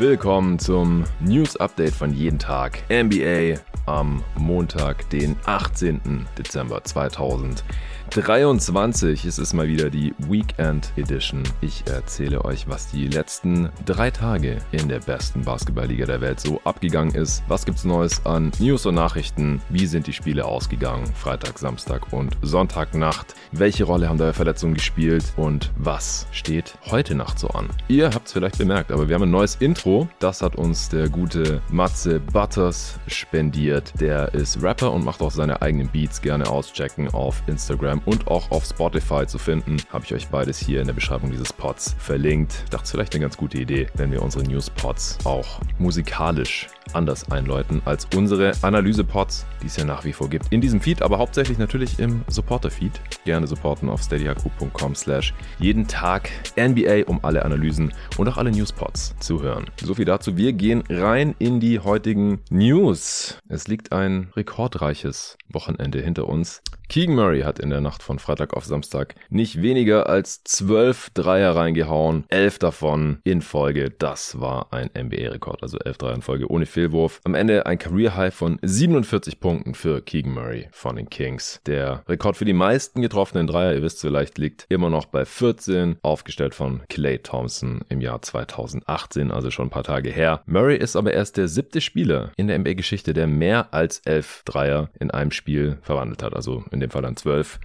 Willkommen 0.00 0.58
zum 0.58 1.04
News 1.20 1.56
Update 1.56 1.92
von 1.92 2.14
jeden 2.14 2.38
Tag 2.38 2.78
NBA 2.90 3.60
am 3.84 4.24
Montag, 4.34 5.10
den 5.10 5.36
18. 5.44 6.26
Dezember 6.38 6.82
2000. 6.82 7.62
23. 8.10 9.24
Es 9.24 9.38
ist 9.38 9.52
mal 9.52 9.68
wieder 9.68 9.88
die 9.88 10.12
Weekend 10.18 10.92
Edition. 10.96 11.44
Ich 11.60 11.84
erzähle 11.86 12.44
euch, 12.44 12.68
was 12.68 12.90
die 12.90 13.06
letzten 13.06 13.68
drei 13.86 14.10
Tage 14.10 14.58
in 14.72 14.88
der 14.88 14.98
besten 14.98 15.42
Basketballliga 15.42 16.06
der 16.06 16.20
Welt 16.20 16.40
so 16.40 16.60
abgegangen 16.64 17.14
ist. 17.14 17.44
Was 17.46 17.64
gibt's 17.64 17.84
Neues 17.84 18.26
an 18.26 18.50
News 18.58 18.84
und 18.86 18.96
Nachrichten? 18.96 19.62
Wie 19.68 19.86
sind 19.86 20.08
die 20.08 20.12
Spiele 20.12 20.44
ausgegangen? 20.44 21.06
Freitag, 21.14 21.56
Samstag 21.60 22.12
und 22.12 22.36
Sonntagnacht. 22.42 23.36
Welche 23.52 23.84
Rolle 23.84 24.08
haben 24.08 24.18
da 24.18 24.32
Verletzungen 24.32 24.74
gespielt? 24.74 25.32
Und 25.36 25.70
was 25.76 26.26
steht 26.32 26.74
heute 26.90 27.14
Nacht 27.14 27.38
so 27.38 27.48
an? 27.50 27.68
Ihr 27.86 28.10
habt 28.12 28.26
es 28.26 28.32
vielleicht 28.32 28.58
bemerkt, 28.58 28.90
aber 28.90 29.08
wir 29.08 29.14
haben 29.14 29.22
ein 29.22 29.30
neues 29.30 29.54
Intro. 29.60 30.08
Das 30.18 30.42
hat 30.42 30.56
uns 30.56 30.88
der 30.88 31.08
gute 31.08 31.62
Matze 31.70 32.18
Butters 32.18 32.98
spendiert. 33.06 33.92
Der 34.00 34.34
ist 34.34 34.60
Rapper 34.60 34.90
und 34.90 35.04
macht 35.04 35.22
auch 35.22 35.30
seine 35.30 35.62
eigenen 35.62 35.88
Beats. 35.88 36.20
Gerne 36.20 36.50
auschecken 36.50 37.08
auf 37.08 37.40
Instagram 37.46 37.99
und 38.04 38.28
auch 38.28 38.50
auf 38.50 38.64
Spotify 38.64 39.26
zu 39.26 39.38
finden. 39.38 39.78
Habe 39.92 40.04
ich 40.04 40.14
euch 40.14 40.28
beides 40.28 40.58
hier 40.58 40.80
in 40.80 40.86
der 40.86 40.94
Beschreibung 40.94 41.30
dieses 41.30 41.52
Pods 41.52 41.96
verlinkt. 41.98 42.64
Dachte 42.70 42.90
vielleicht 42.90 43.14
eine 43.14 43.22
ganz 43.22 43.36
gute 43.36 43.58
Idee, 43.58 43.88
wenn 43.94 44.12
wir 44.12 44.22
unsere 44.22 44.44
News-Pods 44.44 45.18
auch 45.24 45.60
musikalisch 45.78 46.68
anders 46.92 47.30
einläuten 47.30 47.82
als 47.84 48.06
unsere 48.16 48.52
Analyse-Pods, 48.62 49.46
die 49.62 49.66
es 49.66 49.76
ja 49.76 49.84
nach 49.84 50.04
wie 50.04 50.12
vor 50.12 50.28
gibt. 50.28 50.52
In 50.52 50.60
diesem 50.60 50.80
Feed, 50.80 51.02
aber 51.02 51.18
hauptsächlich 51.18 51.58
natürlich 51.58 51.98
im 51.98 52.22
Supporter-Feed. 52.28 52.92
Gerne 53.24 53.46
supporten 53.46 53.88
auf 53.88 54.02
steadyhq.com 54.02 54.94
slash 54.94 55.34
jeden 55.58 55.86
Tag 55.86 56.30
NBA, 56.56 57.04
um 57.06 57.20
alle 57.24 57.44
Analysen 57.44 57.92
und 58.18 58.28
auch 58.28 58.36
alle 58.36 58.50
News-Pods 58.50 59.16
zu 59.20 59.42
hören. 59.42 59.66
So 59.82 59.94
viel 59.94 60.04
dazu. 60.04 60.36
Wir 60.36 60.52
gehen 60.52 60.82
rein 60.88 61.34
in 61.38 61.60
die 61.60 61.80
heutigen 61.80 62.40
News. 62.50 63.38
Es 63.48 63.68
liegt 63.68 63.92
ein 63.92 64.30
rekordreiches 64.36 65.36
Wochenende 65.48 66.00
hinter 66.00 66.28
uns. 66.28 66.62
Keegan 66.90 67.14
Murray 67.14 67.42
hat 67.42 67.60
in 67.60 67.70
der 67.70 67.80
Nacht 67.80 68.02
von 68.02 68.18
Freitag 68.18 68.54
auf 68.54 68.64
Samstag 68.64 69.14
nicht 69.28 69.62
weniger 69.62 70.08
als 70.08 70.42
zwölf 70.42 71.10
Dreier 71.14 71.54
reingehauen, 71.54 72.24
elf 72.28 72.58
davon 72.58 73.20
in 73.22 73.42
Folge. 73.42 73.90
Das 73.90 74.40
war 74.40 74.72
ein 74.72 74.90
NBA-Rekord, 74.98 75.62
also 75.62 75.78
elf 75.78 75.98
Dreier 75.98 76.16
in 76.16 76.22
Folge 76.22 76.50
ohne 76.50 76.66
Fehlwurf. 76.80 77.20
Am 77.24 77.34
Ende 77.34 77.66
ein 77.66 77.78
Career-High 77.78 78.32
von 78.32 78.58
47 78.62 79.38
Punkten 79.38 79.74
für 79.74 80.00
Keegan 80.00 80.32
Murray 80.32 80.68
von 80.72 80.96
den 80.96 81.10
Kings. 81.10 81.60
Der 81.66 82.02
Rekord 82.08 82.38
für 82.38 82.46
die 82.46 82.54
meisten 82.54 83.02
getroffenen 83.02 83.46
Dreier, 83.46 83.74
ihr 83.74 83.82
wisst 83.82 84.00
vielleicht, 84.00 84.38
liegt 84.38 84.64
immer 84.70 84.88
noch 84.88 85.04
bei 85.04 85.26
14, 85.26 85.96
aufgestellt 86.00 86.54
von 86.54 86.80
Clay 86.88 87.18
Thompson 87.18 87.82
im 87.90 88.00
Jahr 88.00 88.22
2018, 88.22 89.30
also 89.30 89.50
schon 89.50 89.66
ein 89.66 89.70
paar 89.70 89.84
Tage 89.84 90.08
her. 90.08 90.42
Murray 90.46 90.78
ist 90.78 90.96
aber 90.96 91.12
erst 91.12 91.36
der 91.36 91.48
siebte 91.48 91.82
Spieler 91.82 92.32
in 92.36 92.48
der 92.48 92.58
NBA-Geschichte, 92.58 93.12
der 93.12 93.26
mehr 93.26 93.74
als 93.74 93.98
elf 94.06 94.42
Dreier 94.46 94.88
in 94.98 95.10
einem 95.10 95.32
Spiel 95.32 95.76
verwandelt 95.82 96.22
hat, 96.22 96.34
also 96.34 96.64
in 96.70 96.80
dem 96.80 96.88
Fall 96.88 97.02
dann 97.02 97.16
12, 97.16 97.60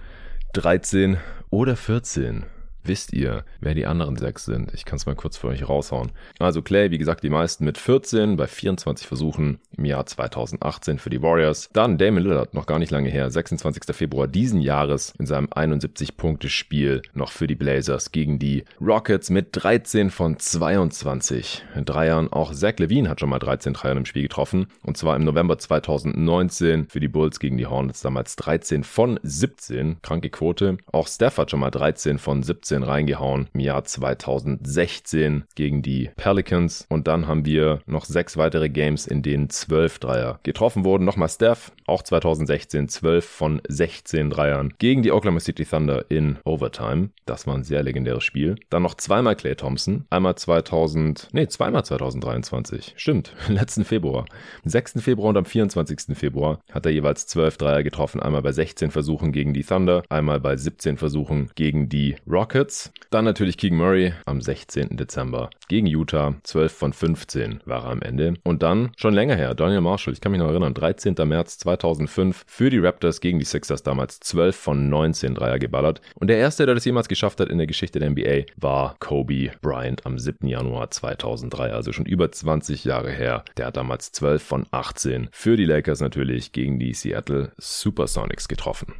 13 0.52 1.16
oder 1.48 1.74
14. 1.74 2.44
Wisst 2.86 3.12
ihr, 3.12 3.44
wer 3.60 3.74
die 3.74 3.84
anderen 3.84 4.16
sechs 4.16 4.44
sind? 4.44 4.72
Ich 4.72 4.84
kann 4.84 4.96
es 4.96 5.06
mal 5.06 5.16
kurz 5.16 5.36
für 5.36 5.48
euch 5.48 5.68
raushauen. 5.68 6.12
Also 6.38 6.62
Clay, 6.62 6.92
wie 6.92 6.98
gesagt, 6.98 7.24
die 7.24 7.30
meisten 7.30 7.64
mit 7.64 7.78
14 7.78 8.36
bei 8.36 8.46
24 8.46 9.08
Versuchen 9.08 9.58
im 9.76 9.84
Jahr 9.84 10.06
2018 10.06 11.00
für 11.00 11.10
die 11.10 11.20
Warriors. 11.20 11.68
Dann 11.72 11.98
Damon 11.98 12.22
Lillard, 12.22 12.54
noch 12.54 12.66
gar 12.66 12.78
nicht 12.78 12.92
lange 12.92 13.08
her, 13.08 13.28
26. 13.28 13.94
Februar 13.94 14.28
diesen 14.28 14.60
Jahres 14.60 15.12
in 15.18 15.26
seinem 15.26 15.46
71-Punkte-Spiel 15.46 17.02
noch 17.12 17.32
für 17.32 17.48
die 17.48 17.56
Blazers 17.56 18.12
gegen 18.12 18.38
die 18.38 18.64
Rockets 18.80 19.30
mit 19.30 19.48
13 19.52 20.10
von 20.10 20.38
22 20.38 21.64
Dreiern. 21.84 22.32
Auch 22.32 22.52
Zach 22.54 22.78
Levine 22.78 23.08
hat 23.08 23.18
schon 23.18 23.30
mal 23.30 23.40
13 23.40 23.72
Dreiern 23.72 23.98
im 23.98 24.06
Spiel 24.06 24.22
getroffen 24.22 24.68
und 24.84 24.96
zwar 24.96 25.16
im 25.16 25.24
November 25.24 25.58
2019 25.58 26.86
für 26.86 27.00
die 27.00 27.08
Bulls 27.08 27.40
gegen 27.40 27.58
die 27.58 27.66
Hornets 27.66 28.00
damals 28.00 28.36
13 28.36 28.84
von 28.84 29.18
17. 29.24 30.02
Kranke 30.02 30.30
Quote. 30.30 30.78
Auch 30.92 31.08
Steph 31.08 31.38
hat 31.38 31.50
schon 31.50 31.60
mal 31.60 31.70
13 31.70 32.18
von 32.18 32.44
17 32.44 32.75
15 32.76 32.82
reingehauen 32.82 33.48
im 33.54 33.60
Jahr 33.60 33.84
2016 33.84 35.44
gegen 35.54 35.82
die 35.82 36.10
Pelicans. 36.16 36.86
Und 36.88 37.06
dann 37.08 37.26
haben 37.26 37.44
wir 37.44 37.80
noch 37.86 38.04
sechs 38.04 38.36
weitere 38.36 38.68
Games, 38.68 39.06
in 39.06 39.22
denen 39.22 39.48
12 39.50 39.98
Dreier 39.98 40.40
getroffen 40.42 40.84
wurden. 40.84 41.04
Nochmal 41.04 41.28
Steph, 41.28 41.72
auch 41.86 42.02
2016 42.02 42.88
12 42.88 43.24
von 43.24 43.62
16 43.68 44.30
Dreiern 44.30 44.72
gegen 44.78 45.02
die 45.02 45.12
Oklahoma 45.12 45.40
City 45.40 45.64
Thunder 45.64 46.04
in 46.08 46.38
Overtime. 46.44 47.10
Das 47.24 47.46
war 47.46 47.54
ein 47.54 47.64
sehr 47.64 47.82
legendäres 47.82 48.24
Spiel. 48.24 48.56
Dann 48.70 48.82
noch 48.82 48.94
zweimal 48.94 49.36
Clay 49.36 49.54
Thompson. 49.54 50.06
Einmal 50.10 50.36
2000, 50.36 51.28
nee, 51.32 51.46
zweimal 51.48 51.84
2023. 51.84 52.94
Stimmt, 52.96 53.34
letzten 53.48 53.84
Februar. 53.84 54.26
Am 54.64 54.70
6. 54.70 55.02
Februar 55.02 55.30
und 55.30 55.36
am 55.36 55.44
24. 55.44 56.16
Februar 56.16 56.60
hat 56.70 56.86
er 56.86 56.92
jeweils 56.92 57.26
12 57.26 57.56
Dreier 57.58 57.82
getroffen. 57.82 58.20
Einmal 58.20 58.42
bei 58.42 58.52
16 58.52 58.90
Versuchen 58.90 59.32
gegen 59.32 59.52
die 59.52 59.64
Thunder, 59.64 60.02
einmal 60.08 60.40
bei 60.40 60.56
17 60.56 60.96
Versuchen 60.96 61.50
gegen 61.54 61.88
die 61.88 62.16
Rockets. 62.28 62.92
Dann 63.10 63.24
natürlich 63.24 63.56
Keegan 63.56 63.78
Murray 63.78 64.12
am 64.24 64.40
16. 64.40 64.96
Dezember 64.96 65.50
gegen 65.68 65.86
Utah. 65.86 66.34
12 66.42 66.72
von 66.72 66.92
15 66.92 67.60
war 67.64 67.84
er 67.84 67.90
am 67.90 68.02
Ende. 68.02 68.34
Und 68.44 68.62
dann 68.62 68.92
schon 68.96 69.14
länger 69.14 69.36
her, 69.36 69.54
Daniel 69.54 69.80
Marshall, 69.80 70.14
ich 70.14 70.20
kann 70.20 70.32
mich 70.32 70.40
noch 70.40 70.48
erinnern, 70.48 70.74
13. 70.74 71.14
März 71.24 71.58
2005 71.78 72.44
für 72.46 72.70
die 72.70 72.78
Raptors 72.78 73.20
gegen 73.20 73.38
die 73.38 73.44
Sixers 73.44 73.82
damals 73.82 74.20
12 74.20 74.56
von 74.56 74.88
19 74.88 75.34
Dreier 75.34 75.58
geballert. 75.58 76.00
Und 76.14 76.28
der 76.28 76.38
erste, 76.38 76.66
der 76.66 76.74
das 76.74 76.84
jemals 76.84 77.08
geschafft 77.08 77.40
hat 77.40 77.48
in 77.48 77.58
der 77.58 77.66
Geschichte 77.66 77.98
der 77.98 78.10
NBA, 78.10 78.44
war 78.56 78.96
Kobe 78.98 79.50
Bryant 79.60 80.04
am 80.06 80.18
7. 80.18 80.46
Januar 80.48 80.90
2003, 80.90 81.72
also 81.72 81.92
schon 81.92 82.06
über 82.06 82.30
20 82.30 82.84
Jahre 82.84 83.10
her. 83.10 83.44
Der 83.56 83.66
hat 83.66 83.76
damals 83.76 84.12
12 84.12 84.42
von 84.42 84.66
18 84.70 85.28
für 85.32 85.56
die 85.56 85.64
Lakers 85.64 86.00
natürlich 86.00 86.52
gegen 86.52 86.78
die 86.78 86.94
Seattle 86.94 87.52
Supersonics 87.58 88.48
getroffen. 88.48 88.94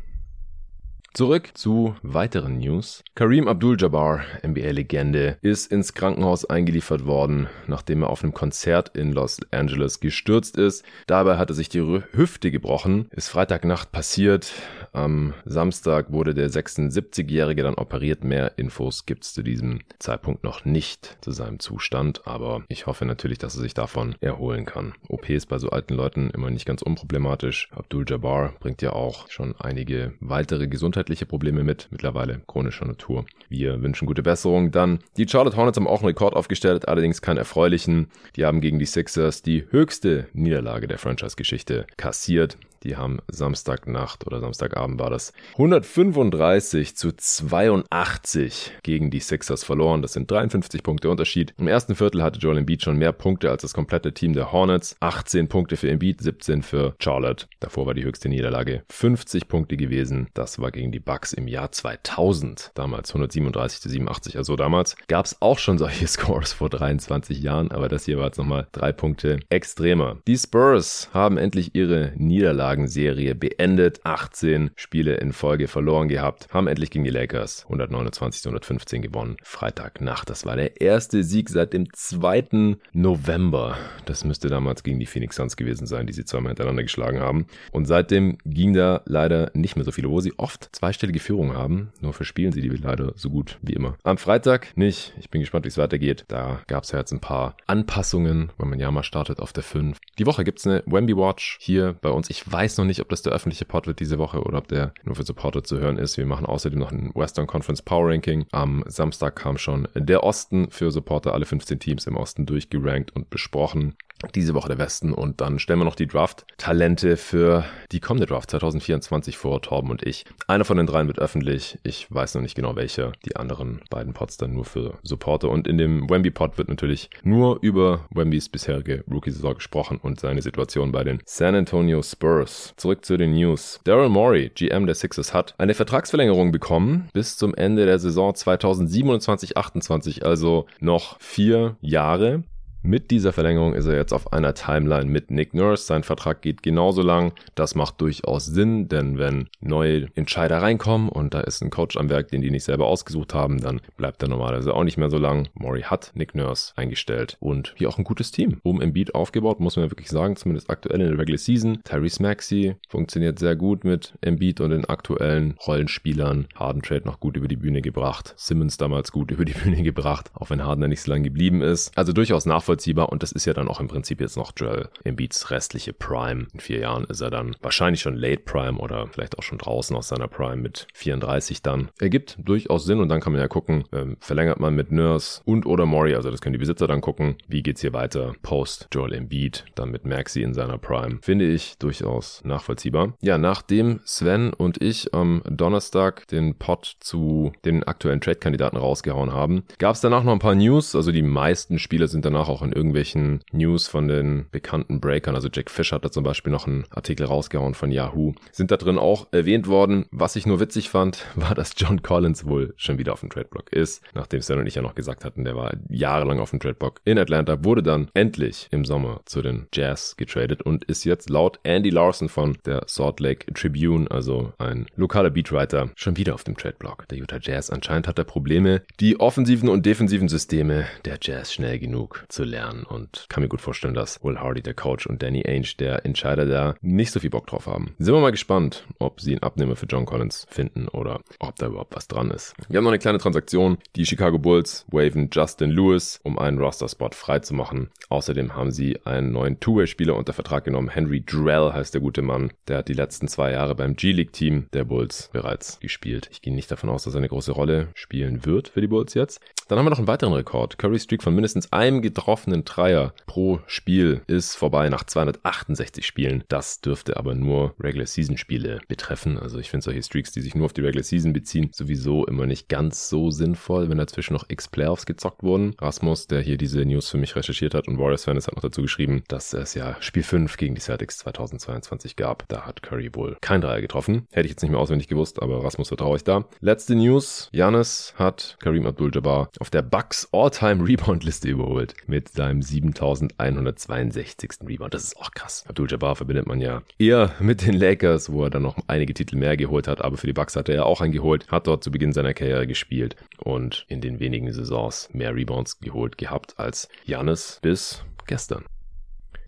Zurück 1.16 1.53
zu 1.54 1.97
weiteren 2.03 2.59
News. 2.59 3.03
Kareem 3.15 3.49
Abdul-Jabbar, 3.49 4.21
NBA-Legende, 4.47 5.38
ist 5.41 5.72
ins 5.72 5.94
Krankenhaus 5.94 6.44
eingeliefert 6.44 7.06
worden, 7.06 7.47
nachdem 7.66 8.03
er 8.03 8.10
auf 8.10 8.22
einem 8.22 8.34
Konzert 8.34 8.94
in 8.94 9.12
Los 9.12 9.41
Angeles 9.50 10.00
gestürzt 10.00 10.59
ist. 10.59 10.84
Dabei 11.06 11.38
hat 11.38 11.49
er 11.49 11.54
sich 11.54 11.71
die 11.71 12.03
Hüfte 12.12 12.50
gebrochen. 12.50 13.09
Ist 13.12 13.31
Freitagnacht 13.31 13.93
passiert. 13.93 14.53
Am 14.93 15.32
Samstag 15.47 16.12
wurde 16.12 16.34
der 16.34 16.50
76-Jährige 16.50 17.62
dann 17.62 17.77
operiert. 17.77 18.22
Mehr 18.22 18.59
Infos 18.59 19.06
gibt 19.06 19.25
es 19.25 19.33
zu 19.33 19.43
diesem 19.43 19.78
Zeitpunkt 19.98 20.44
noch 20.44 20.66
nicht 20.66 21.16
zu 21.22 21.31
seinem 21.33 21.60
Zustand, 21.60 22.27
aber 22.27 22.62
ich 22.69 22.84
hoffe 22.84 23.06
natürlich, 23.06 23.38
dass 23.38 23.56
er 23.56 23.62
sich 23.62 23.72
davon 23.72 24.16
erholen 24.21 24.66
kann. 24.66 24.93
OP 25.09 25.31
ist 25.31 25.47
bei 25.47 25.59
so 25.59 25.71
alten 25.71 25.94
Leuten 25.94 26.28
immer 26.28 26.50
nicht 26.50 26.66
ganz 26.66 26.83
unproblematisch. 26.83 27.71
Abdul-Jabbar 27.72 28.53
bringt 28.60 28.83
ja 28.83 28.93
auch 28.93 29.31
schon 29.31 29.54
einige 29.59 30.12
weitere 30.21 30.66
Gesundheits 30.66 31.06
gesundheitliche 31.06 31.27
Probleme 31.27 31.62
mit, 31.65 31.89
mittlerweile 31.91 32.41
chronischer 32.47 32.84
Natur. 32.84 33.25
Wir 33.49 33.81
wünschen 33.81 34.06
gute 34.06 34.22
Besserung. 34.22 34.72
Dann 34.72 34.99
die 35.17 35.27
Charlotte 35.28 35.56
Hornets 35.56 35.78
haben 35.78 35.87
auch 35.87 36.00
einen 36.00 36.09
Rekord 36.09 36.34
aufgestellt, 36.34 36.89
allerdings 36.89 37.22
keinen 37.22 37.39
erfreulichen. 37.39 38.09
Die 38.34 38.44
haben 38.44 38.61
gegen 38.61 38.78
die 38.78 38.87
Sixers 38.87 39.43
die 39.43 39.66
höchste 39.71 40.27
Niederlage 40.33 40.89
der 40.89 40.99
Franchise-Geschichte 40.99 41.87
kassiert. 41.97 42.59
Die 42.83 42.97
haben 42.97 43.19
Samstagnacht 43.29 44.27
oder 44.27 44.41
Samstagabend 44.41 44.99
war 44.99 45.11
das 45.11 45.33
135 45.53 46.97
zu 46.97 47.13
82 47.13 48.73
gegen 48.83 49.11
die 49.11 49.21
Sixers 49.21 49.65
verloren. 49.65 50.03
Das 50.03 50.13
sind 50.13 50.31
53 50.31 50.83
Punkte 50.83 51.11
Unterschied. 51.11 51.55
Im 51.59 51.69
ersten 51.69 51.95
Viertel 51.95 52.23
hatte 52.23 52.39
Joel 52.39 52.59
Embiid 52.59 52.83
schon 52.83 52.99
mehr 52.99 53.13
Punkte 53.13 53.51
als 53.51 53.63
das 53.63 53.75
komplette 53.75 54.13
Team 54.13 54.33
der 54.33 54.53
Hornets. 54.53 54.97
18 55.01 55.49
Punkte 55.49 55.77
für 55.77 55.91
Embiid, 55.91 56.21
17 56.21 56.63
für 56.63 56.95
Charlotte. 56.99 57.47
Davor 57.61 57.87
war 57.87 57.95
die 57.95 58.05
höchste 58.05 58.28
Niederlage 58.28 58.83
50 58.91 59.49
Punkte 59.49 59.77
gewesen. 59.77 60.29
Das 60.34 60.59
war 60.59 60.71
gegen 60.71 60.93
die 60.93 61.01
Bucks 61.01 61.33
im 61.33 61.49
Jahr 61.49 61.72
2000. 61.72 62.72
Damals 62.75 63.11
137 63.11 63.81
zu 63.81 63.89
87. 63.89 64.37
Also 64.37 64.57
damals 64.57 64.97
gab 65.09 65.27
es 65.27 65.41
auch 65.41 65.59
schon 65.59 65.79
solche 65.79 66.07
Scores 66.17 66.53
vor 66.53 66.71
23 66.71 67.41
Jahren, 67.41 67.71
aber 67.71 67.89
das 67.89 68.05
hier 68.05 68.19
war 68.19 68.27
jetzt 68.27 68.39
nochmal 68.39 68.67
drei 68.72 68.93
Punkte 68.93 69.41
extremer. 69.49 70.19
Die 70.27 70.37
Spurs 70.37 71.11
haben 71.13 71.39
endlich 71.39 71.75
ihre 71.75 72.13
Niederlage 72.17 72.66
Niederlagenserie 72.66 73.34
beendet. 73.34 74.01
18 74.04 74.71
Spiele 74.74 75.15
in 75.15 75.33
Folge 75.33 75.68
verloren 75.68 76.09
gehabt. 76.09 76.48
Haben 76.51 76.66
endlich 76.66 76.91
gegen 76.91 77.04
die 77.04 77.10
Lakers 77.10 77.65
129 77.65 78.42
zu 78.42 78.48
115 78.48 79.03
gewonnen. 79.03 79.36
Freitagnacht. 79.42 80.28
Das 80.30 80.45
war 80.45 80.57
der 80.57 80.80
erste 80.80 81.22
Sieg 81.22 81.48
seit 81.48 81.72
dem 81.72 81.92
2. 81.92 82.77
November. 82.92 83.77
Das 84.04 84.24
müsste 84.24 84.48
damals 84.48 84.83
gegen 84.83 84.98
die 84.98 85.07
Phoenix 85.07 85.36
Suns 85.36 85.57
gewesen 85.57 85.86
sein, 85.86 86.07
die 86.07 86.13
sie 86.13 86.24
zweimal 86.24 86.51
hintereinander 86.51 86.83
geschlagen 86.83 87.21
haben. 87.21 87.47
Und 87.72 87.86
seitdem 87.86 88.39
ging 88.45 88.72
da 88.72 89.03
leider 89.04 89.51
nicht 89.54 89.77
mehr 89.77 89.84
so 89.84 89.92
viel, 89.92 90.09
wo 90.09 90.21
sie 90.21 90.36
oft 90.39 90.69
zweistellige 90.72 91.21
Führung 91.21 91.54
haben. 91.54 91.92
Nur 92.01 92.12
verspielen 92.12 92.53
sie 92.53 92.60
die 92.60 92.69
leider 92.69 93.12
so 93.16 93.30
gut 93.30 93.59
wie 93.62 93.74
immer. 93.74 93.97
Am 94.03 94.19
Freitag 94.19 94.77
nicht. 94.77 95.15
Ich 95.21 95.30
bin 95.30 95.41
gespannt, 95.41 95.65
wie 95.65 95.69
es 95.69 95.78
weitergeht. 95.78 96.24
Da 96.28 96.60
gab 96.66 96.84
es 96.84 96.92
ja 96.92 96.98
jetzt 96.98 97.12
ein 97.12 97.21
paar 97.21 97.57
Anpassungen, 97.66 98.51
weil 98.57 98.69
man 98.69 98.80
ja 98.80 98.91
mal 98.91 99.03
startet 99.03 99.41
auf 99.41 99.53
der 99.53 99.62
5. 99.62 99.98
Die 100.19 100.27
Woche 100.27 100.45
gibt 100.45 100.59
es 100.59 100.66
eine 100.66 100.83
Wemby 100.86 101.16
Watch 101.16 101.59
hier 101.60 101.97
bei 102.01 102.10
uns. 102.10 102.30
Ich 102.30 102.51
weiß 102.57 102.79
noch 102.79 102.87
nicht, 102.87 103.03
ob 103.03 103.11
das 103.11 103.21
der 103.21 103.35
öffentliche 103.35 103.67
Pod 103.67 103.87
wird 103.87 104.01
diese 104.01 104.19
Woche 104.19 104.41
oder 104.41 104.57
ob 104.57 104.69
der 104.69 104.95
nur 105.05 105.15
für 105.15 105.25
Supporter 105.25 105.63
zu 105.63 105.79
hören 105.79 105.99
ist. 105.99 106.17
Wir 106.17 106.25
machen 106.25 106.47
außerdem 106.47 106.79
noch 106.79 106.91
ein 106.91 107.13
Western 107.15 107.47
Conference 107.47 107.83
Power 107.83 108.09
Ranking. 108.11 108.47
Am 108.51 108.83
Samstag 108.87 109.37
kam 109.37 109.59
schon 109.59 109.87
der 109.95 110.25
Osten 110.25 110.71
für 110.71 110.91
Supporter, 110.91 111.35
alle 111.35 111.45
15 111.45 111.79
Teams 111.79 112.07
im 112.07 112.17
Osten 112.17 112.47
durchgerankt 112.47 113.15
und 113.15 113.29
besprochen 113.29 113.95
diese 114.34 114.54
Woche 114.54 114.68
der 114.68 114.78
Westen 114.78 115.13
und 115.13 115.41
dann 115.41 115.59
stellen 115.59 115.80
wir 115.80 115.84
noch 115.84 115.95
die 115.95 116.07
Draft-Talente 116.07 117.16
für 117.16 117.65
die 117.92 118.01
kommende 118.01 118.27
Draft 118.27 118.51
2024 118.51 119.36
vor, 119.36 119.60
Torben 119.63 119.91
und 119.91 120.07
ich. 120.07 120.24
Einer 120.47 120.65
von 120.65 120.77
den 120.77 120.86
dreien 120.86 121.07
wird 121.07 121.18
öffentlich. 121.18 121.78
Ich 121.83 122.07
weiß 122.10 122.34
noch 122.34 122.42
nicht 122.42 122.54
genau 122.54 122.77
welcher. 122.77 123.13
Die 123.24 123.36
anderen 123.36 123.80
beiden 123.91 124.15
Pods 124.15 124.36
dann 124.36 124.53
nur 124.53 124.65
für 124.65 124.98
Supporter 125.03 125.51
und 125.51 125.68
in 125.68 125.78
dem 125.78 126.09
Wemby-Pod 126.09 126.59
wird 126.59 126.68
natürlich 126.68 127.10
nur 127.22 127.59
über 127.60 128.07
Wembys 128.10 128.48
bisherige 128.48 129.04
Rookie-Saison 129.10 129.54
gesprochen 129.54 129.98
und 130.03 130.21
seine 130.21 130.42
Situation 130.42 130.92
bei 130.92 131.04
den 131.04 131.21
San 131.24 131.54
Antonio 131.54 132.03
Spurs. 132.03 132.74
Zurück 132.77 133.04
zu 133.04 133.16
den 133.16 133.34
News. 133.34 133.80
Daryl 133.84 134.09
Morey, 134.09 134.51
GM 134.54 134.86
der 134.86 134.95
Sixers, 134.95 135.34
hat 135.34 135.54
eine 135.59 135.74
Vertragsverlängerung 135.74 136.53
bekommen 136.53 137.09
bis 137.12 137.36
zum 137.36 137.54
Ende 137.54 137.86
der 137.86 137.98
Saison 137.98 138.33
2027-28, 138.33 140.22
also 140.22 140.66
noch 140.80 141.21
vier 141.21 141.77
Jahre. 141.80 142.45
Mit 142.86 143.10
dieser 143.10 143.33
Verlängerung 143.33 143.74
ist 143.74 143.86
er 143.86 143.97
jetzt 143.97 144.12
auf 144.12 144.33
einer 144.33 144.54
Timeline 144.54 145.10
mit 145.10 145.33
Nick 145.33 145.54
Nurse. 145.54 145.84
Sein 145.84 146.04
Vertrag 146.04 146.41
geht 146.41 146.62
genauso 146.62 147.03
lang. 147.03 147.33
Das 147.56 147.74
macht 147.74 148.00
durchaus 148.00 148.47
Sinn, 148.47 148.86
denn 148.86 149.18
wenn 149.18 149.48
neue 149.60 150.06
Entscheider 150.15 150.62
reinkommen 150.62 151.09
und 151.09 151.34
da 151.34 151.41
ist 151.41 151.62
ein 151.62 151.71
Coach 151.71 151.97
am 151.97 152.09
Werk, 152.10 152.28
den 152.28 152.42
die 152.42 152.50
nicht 152.53 152.62
selber 152.62 152.86
ausgesucht 152.86 153.34
haben, 153.34 153.60
dann 153.60 153.80
bleibt 153.97 154.22
er 154.22 154.28
normalerweise 154.28 154.72
auch 154.72 154.84
nicht 154.84 154.98
mehr 154.98 155.10
so 155.10 155.18
lang. 155.18 155.48
Maury 155.54 155.83
hat 155.83 156.12
Nick 156.15 156.36
Nurse 156.36 156.74
eingestellt 156.77 157.36
und 157.41 157.74
hier 157.77 157.88
auch 157.88 157.98
ein 157.98 158.04
gutes 158.04 158.30
Team. 158.30 158.60
Um 158.62 158.80
Embiid 158.80 159.16
aufgebaut, 159.16 159.59
muss 159.59 159.74
man 159.74 159.91
wirklich 159.91 160.09
sagen, 160.09 160.36
zumindest 160.36 160.71
aktuell 160.71 161.00
in 161.00 161.09
der 161.09 161.18
Regular 161.18 161.38
Season. 161.38 161.80
Tyrese 161.83 162.22
Maxey 162.22 162.77
funktioniert 162.88 163.41
sehr 163.41 163.56
gut 163.56 163.83
mit 163.83 164.15
Embiid 164.21 164.60
und 164.60 164.71
den 164.71 164.84
aktuellen 164.84 165.56
Rollenspielern. 165.66 166.47
Harden 166.54 166.83
Trade 166.83 167.03
noch 167.04 167.18
gut 167.18 167.36
über 167.36 167.48
die 167.48 167.56
Bühne 167.56 167.83
gebracht. 167.83 168.33
Simmons 168.36 168.77
damals 168.77 169.10
gut 169.10 169.30
über 169.33 169.44
die 169.44 169.54
Bühne 169.54 169.83
gebracht, 169.83 170.30
auch 170.34 170.50
wenn 170.50 170.65
Harden 170.65 170.83
da 170.83 170.86
nicht 170.86 171.03
so 171.03 171.10
lange 171.10 171.24
geblieben 171.24 171.62
ist. 171.62 171.91
Also 171.98 172.12
durchaus 172.12 172.47
nachvollziehbar 172.47 172.76
nachvollziehbar 172.77 173.09
und 173.11 173.23
das 173.23 173.33
ist 173.33 173.47
ja 173.47 173.55
dann 173.55 173.69
auch 173.69 173.81
im 173.81 173.89
Prinzip 173.89 174.21
jetzt 174.21 174.37
noch 174.37 174.53
Joel 174.57 174.89
Embiids 175.05 175.51
restliche 175.51 175.93
Prime. 175.93 176.47
In 176.53 176.61
vier 176.61 176.81
Jahren 176.81 177.05
ist 177.05 177.21
er 177.21 177.31
dann 177.31 177.57
wahrscheinlich 177.63 178.01
schon 178.01 178.15
Late 178.15 178.43
Prime 178.45 178.78
oder 178.78 179.07
vielleicht 179.09 179.39
auch 179.39 179.43
schon 179.43 179.59
draußen 179.59 179.97
aus 179.97 180.09
seiner 180.09 180.28
Prime 180.28 180.57
mit 180.57 180.87
34 180.95 181.63
dann. 181.63 181.89
Ergibt 181.99 182.37
durchaus 182.39 182.84
Sinn 182.84 183.01
und 183.01 183.09
dann 183.09 183.21
kann 183.21 183.33
man 183.33 183.41
ja 183.41 183.49
gucken, 183.49 183.84
ähm, 183.93 184.17
verlängert 184.21 184.61
man 184.61 184.75
mit 184.75 184.93
Nurse 184.93 185.41
und 185.45 185.67
oder 185.67 185.87
Mori, 185.87 186.15
also 186.15 186.31
das 186.31 186.41
können 186.41 186.53
die 186.53 186.59
Besitzer 186.59 186.87
dann 186.87 187.01
gucken, 187.01 187.37
wie 187.49 187.63
geht's 187.63 187.81
hier 187.81 187.93
weiter 187.93 188.34
post 188.43 188.89
Joel 188.93 189.15
Embiid, 189.15 189.65
dann 189.75 189.91
mit 189.91 190.05
Maxi 190.05 190.43
in 190.43 190.55
seiner 190.55 190.79
Prime. 190.79 191.19
Finde 191.22 191.47
ich 191.47 191.79
durchaus 191.79 192.43
nachvollziehbar. 192.45 193.15
Ja, 193.22 193.39
nachdem 193.39 194.01
Sven 194.05 194.53
und 194.53 194.83
ich 194.83 195.15
am 195.15 195.43
Donnerstag 195.49 196.29
den 196.29 196.57
Pod 196.57 196.97
zu 197.01 197.53
den 197.65 197.84
aktuellen 197.84 198.21
Trade-Kandidaten 198.21 198.77
rausgehauen 198.77 199.33
haben, 199.33 199.65
gab 199.79 199.95
es 199.95 200.01
danach 200.01 200.25
noch 200.25 200.33
ein 200.33 200.39
paar 200.39 200.55
News, 200.55 200.95
also 200.95 201.13
die 201.13 201.22
meisten 201.22 201.79
Spieler 201.79 202.09
sind 202.09 202.25
danach 202.27 202.49
auch 202.49 202.63
in 202.66 202.72
irgendwelchen 202.72 203.41
News 203.53 203.89
von 203.89 204.09
den 204.09 204.47
bekannten 204.51 205.01
Breakern, 205.01 205.34
also 205.34 205.48
Jack 205.53 205.71
Fisher 205.71 205.97
hat 205.97 206.04
da 206.04 206.10
zum 206.10 206.24
Beispiel 206.24 206.53
noch 206.53 206.66
einen 206.66 206.84
Artikel 206.91 207.27
rausgehauen 207.27 207.74
von 207.74 207.91
Yahoo, 207.91 208.34
sind 208.53 208.71
da 208.71 208.77
drin 208.77 208.98
auch 208.98 209.27
erwähnt 209.33 209.68
worden. 209.68 210.07
Was 210.10 210.36
ich 210.36 210.47
nur 210.47 210.60
witzig 210.60 210.91
fand, 210.91 211.24
war, 211.34 211.54
dass 211.54 211.74
John 211.77 212.03
Collins 212.03 212.47
wohl 212.47 212.74
schon 212.77 212.98
wieder 212.98 213.13
auf 213.13 213.21
dem 213.21 213.30
Tradeblock 213.30 213.72
ist, 213.72 214.03
nachdem 214.15 214.42
Stan 214.42 214.59
und 214.59 214.66
ich 214.66 214.74
ja 214.74 214.83
noch 214.83 214.95
gesagt 214.95 215.24
hatten, 215.24 215.45
der 215.45 215.57
war 215.57 215.72
jahrelang 215.89 216.41
auf 216.41 216.51
dem 216.51 216.60
Tradeblock 216.60 217.01
in 217.04 217.18
Atlanta, 217.18 217.65
wurde 217.65 217.83
dann 217.83 218.09
endlich 218.15 218.69
im 218.71 218.84
Sommer 218.84 219.21
zu 219.24 219.42
den 219.42 219.66
Jazz 219.72 220.16
getradet 220.16 220.62
und 220.62 220.84
ist 220.84 221.04
jetzt 221.04 221.30
laut 221.30 221.59
Andy 221.62 221.91
Larson 221.91 222.28
von 222.28 222.57
der 222.65 222.83
Salt 222.86 223.21
Lake 223.21 223.53
Tribune, 223.54 224.10
also 224.10 224.53
ein 224.59 224.86
lokaler 224.97 225.30
Beatwriter, 225.30 225.91
schon 225.95 226.16
wieder 226.16 226.34
auf 226.34 226.45
dem 226.45 226.57
Tradeblock. 226.57 227.09
Der 227.09 227.19
Utah 227.19 227.39
Jazz. 227.41 227.71
Anscheinend 227.71 228.09
hat 228.09 228.19
er 228.19 228.24
Probleme, 228.24 228.83
die 229.01 229.21
offensiven 229.21 229.69
und 229.69 229.86
defensiven 229.86 230.28
Systeme 230.28 230.86
der 231.04 231.19
Jazz 231.21 231.53
schnell 231.53 231.78
genug 231.78 232.24
zu 232.28 232.45
lernen 232.45 232.56
lernen 232.57 232.85
und 232.85 233.27
kann 233.29 233.43
mir 233.43 233.49
gut 233.49 233.61
vorstellen, 233.61 233.95
dass 233.95 234.25
Will 234.25 234.39
Hardy, 234.39 234.63
der 234.63 234.75
Coach, 234.75 235.07
und 235.07 235.23
Danny 235.23 235.45
Ainge, 235.47 235.75
der 235.79 236.05
Entscheider, 236.05 236.47
da 236.47 236.75
nicht 236.81 237.13
so 237.13 237.21
viel 237.21 237.31
Bock 237.31 237.47
drauf 237.47 237.67
haben. 237.67 237.95
Sind 237.99 238.15
wir 238.15 238.21
mal 238.21 238.31
gespannt, 238.31 238.87
ob 238.99 239.21
sie 239.21 239.33
einen 239.33 239.43
Abnehmer 239.43 239.77
für 239.77 239.87
John 239.87 240.07
Collins 240.07 240.47
finden 240.49 240.89
oder 240.89 241.21
ob 241.39 241.57
da 241.57 241.67
überhaupt 241.67 241.95
was 241.95 242.09
dran 242.09 242.31
ist. 242.31 242.55
Wir 242.69 242.79
haben 242.79 242.85
noch 242.85 242.91
eine 242.91 242.99
kleine 242.99 243.19
Transaktion. 243.19 243.79
Die 243.95 244.07
Chicago 244.07 244.39
Bulls 244.39 244.87
waven 244.91 245.29
Justin 245.31 245.71
Lewis, 245.71 246.21
um 246.23 246.39
einen 246.39 246.59
Roster-Spot 246.59 247.11
freizumachen. 247.13 247.91
Außerdem 248.09 248.55
haben 248.55 248.71
sie 248.71 249.05
einen 249.05 249.33
neuen 249.33 249.61
Two-Way-Spieler 249.61 250.17
unter 250.17 250.33
Vertrag 250.33 250.65
genommen. 250.65 250.89
Henry 250.89 251.23
Drell 251.25 251.73
heißt 251.73 251.93
der 251.93 252.01
gute 252.01 252.23
Mann. 252.23 252.53
Der 252.69 252.79
hat 252.79 252.89
die 252.89 252.95
letzten 252.95 253.29
zwei 253.29 253.53
Jahre 253.53 253.75
beim 253.75 253.97
G-League-Team 253.97 254.69
der 254.73 254.85
Bulls 254.85 255.29
bereits 255.33 255.79
gespielt. 255.81 256.29
Ich 256.31 256.41
gehe 256.41 256.55
nicht 256.55 256.71
davon 256.71 256.88
aus, 256.88 257.05
dass 257.05 257.14
er 257.14 257.19
eine 257.19 257.29
große 257.29 257.53
Rolle 257.53 257.88
spielen 257.95 258.47
wird 258.47 258.69
für 258.69 258.81
die 258.81 258.87
Bulls 258.87 259.14
jetzt. 259.14 259.41
Dann 259.69 259.79
haben 259.79 259.87
wir 259.87 259.91
noch 259.91 259.99
einen 259.99 260.07
weiteren 260.07 260.33
Rekord. 260.33 260.79
Curry 260.79 260.99
Streak 261.00 261.25
von 261.25 261.35
mindestens 261.35 261.73
einem 261.73 262.00
getroffenen 262.00 262.36
Dreier 262.44 263.14
pro 263.26 263.61
Spiel 263.66 264.23
ist 264.26 264.56
vorbei 264.56 264.88
nach 264.88 265.04
268 265.04 266.06
Spielen. 266.06 266.44
Das 266.49 266.80
dürfte 266.80 267.16
aber 267.16 267.35
nur 267.35 267.75
Regular 267.80 268.06
Season 268.06 268.37
Spiele 268.37 268.80
betreffen. 268.88 269.38
Also 269.38 269.59
ich 269.59 269.71
finde 269.71 269.85
solche 269.85 270.02
Streaks, 270.02 270.33
die 270.33 270.40
sich 270.40 270.54
nur 270.54 270.66
auf 270.66 270.73
die 270.73 270.83
Regular 270.83 271.04
Season 271.04 271.33
beziehen, 271.33 271.71
sowieso 271.73 272.26
immer 272.26 272.47
nicht 272.47 272.68
ganz 272.68 273.09
so 273.09 273.30
sinnvoll, 273.30 273.88
wenn 273.88 273.99
dazwischen 273.99 274.35
noch 274.35 274.44
X 274.49 274.68
Playoffs 274.68 275.06
gezockt 275.06 275.42
wurden. 275.42 275.75
Rasmus, 275.80 276.26
der 276.26 276.40
hier 276.40 276.56
diese 276.56 276.85
News 276.85 277.11
für 277.11 277.18
mich 277.18 277.37
recherchiert 277.37 277.75
hat 277.75 277.88
und 277.88 277.99
Warriors 277.99 278.25
Fans 278.25 278.47
hat 278.47 278.56
noch 278.56 278.62
dazu 278.62 278.83
geschrieben, 278.83 279.23
dass 279.28 279.52
es 279.52 279.75
ja 279.75 279.97
Spiel 280.00 280.23
5 280.23 280.56
gegen 280.56 280.75
die 280.75 280.80
Celtics 280.80 281.18
2022 281.18 282.16
gab. 282.16 282.47
Da 282.49 282.66
hat 282.66 282.83
Curry 282.83 283.11
wohl 283.14 283.37
kein 283.40 283.61
Dreier 283.61 283.80
getroffen. 283.80 284.26
Hätte 284.30 284.47
ich 284.47 284.52
jetzt 284.52 284.62
nicht 284.62 284.71
mehr 284.71 284.80
auswendig 284.80 285.09
gewusst, 285.09 285.40
aber 285.42 285.64
Rasmus 285.64 285.88
vertraue 285.88 286.16
ich 286.16 286.25
da. 286.25 286.44
Letzte 286.61 286.94
News. 286.94 287.49
Janis 287.52 288.14
hat 288.16 288.56
Kareem 288.61 288.87
Abdul-Jabbar 288.87 289.50
auf 289.61 289.71
der 289.71 289.83
Bucks 289.83 290.28
All-Time 290.33 290.87
Rebound 290.87 291.25
Liste 291.25 291.49
überholt 291.49 291.94
mit 292.06 292.25
seinem 292.28 292.62
7162. 292.62 294.50
Rebound. 294.67 294.95
Das 294.95 295.05
ist 295.05 295.17
auch 295.19 295.31
krass. 295.31 295.64
Abdul-Jabbar 295.69 296.17
verbindet 296.17 296.47
man 296.47 296.61
ja 296.61 296.83
eher 296.99 297.33
mit 297.40 297.67
den 297.67 297.75
Lakers, 297.75 298.33
wo 298.33 298.45
er 298.45 298.50
dann 298.50 298.62
noch 298.62 298.76
einige 298.87 299.14
Titel 299.14 299.37
mehr 299.37 299.57
geholt 299.57 299.88
hat, 299.88 300.02
aber 300.02 300.17
für 300.17 300.26
die 300.26 300.33
Bucks 300.33 300.57
hat 300.57 300.69
er 300.69 300.75
ja 300.75 300.85
auch 300.85 301.00
einen 301.00 301.12
geholt, 301.12 301.47
hat 301.49 301.67
dort 301.67 301.85
zu 301.85 301.90
Beginn 301.90 302.12
seiner 302.12 302.35
Karriere 302.35 302.67
gespielt 302.67 303.17
und 303.38 303.85
in 303.88 304.00
den 304.00 304.21
wenigen 304.21 304.52
Saisons 304.52 305.09
mehr 305.12 305.35
Rebounds 305.35 305.81
geholt 305.81 306.19
gehabt 306.19 306.59
als 306.59 306.88
Janis 307.05 307.59
bis 307.62 308.05
gestern. 308.26 308.64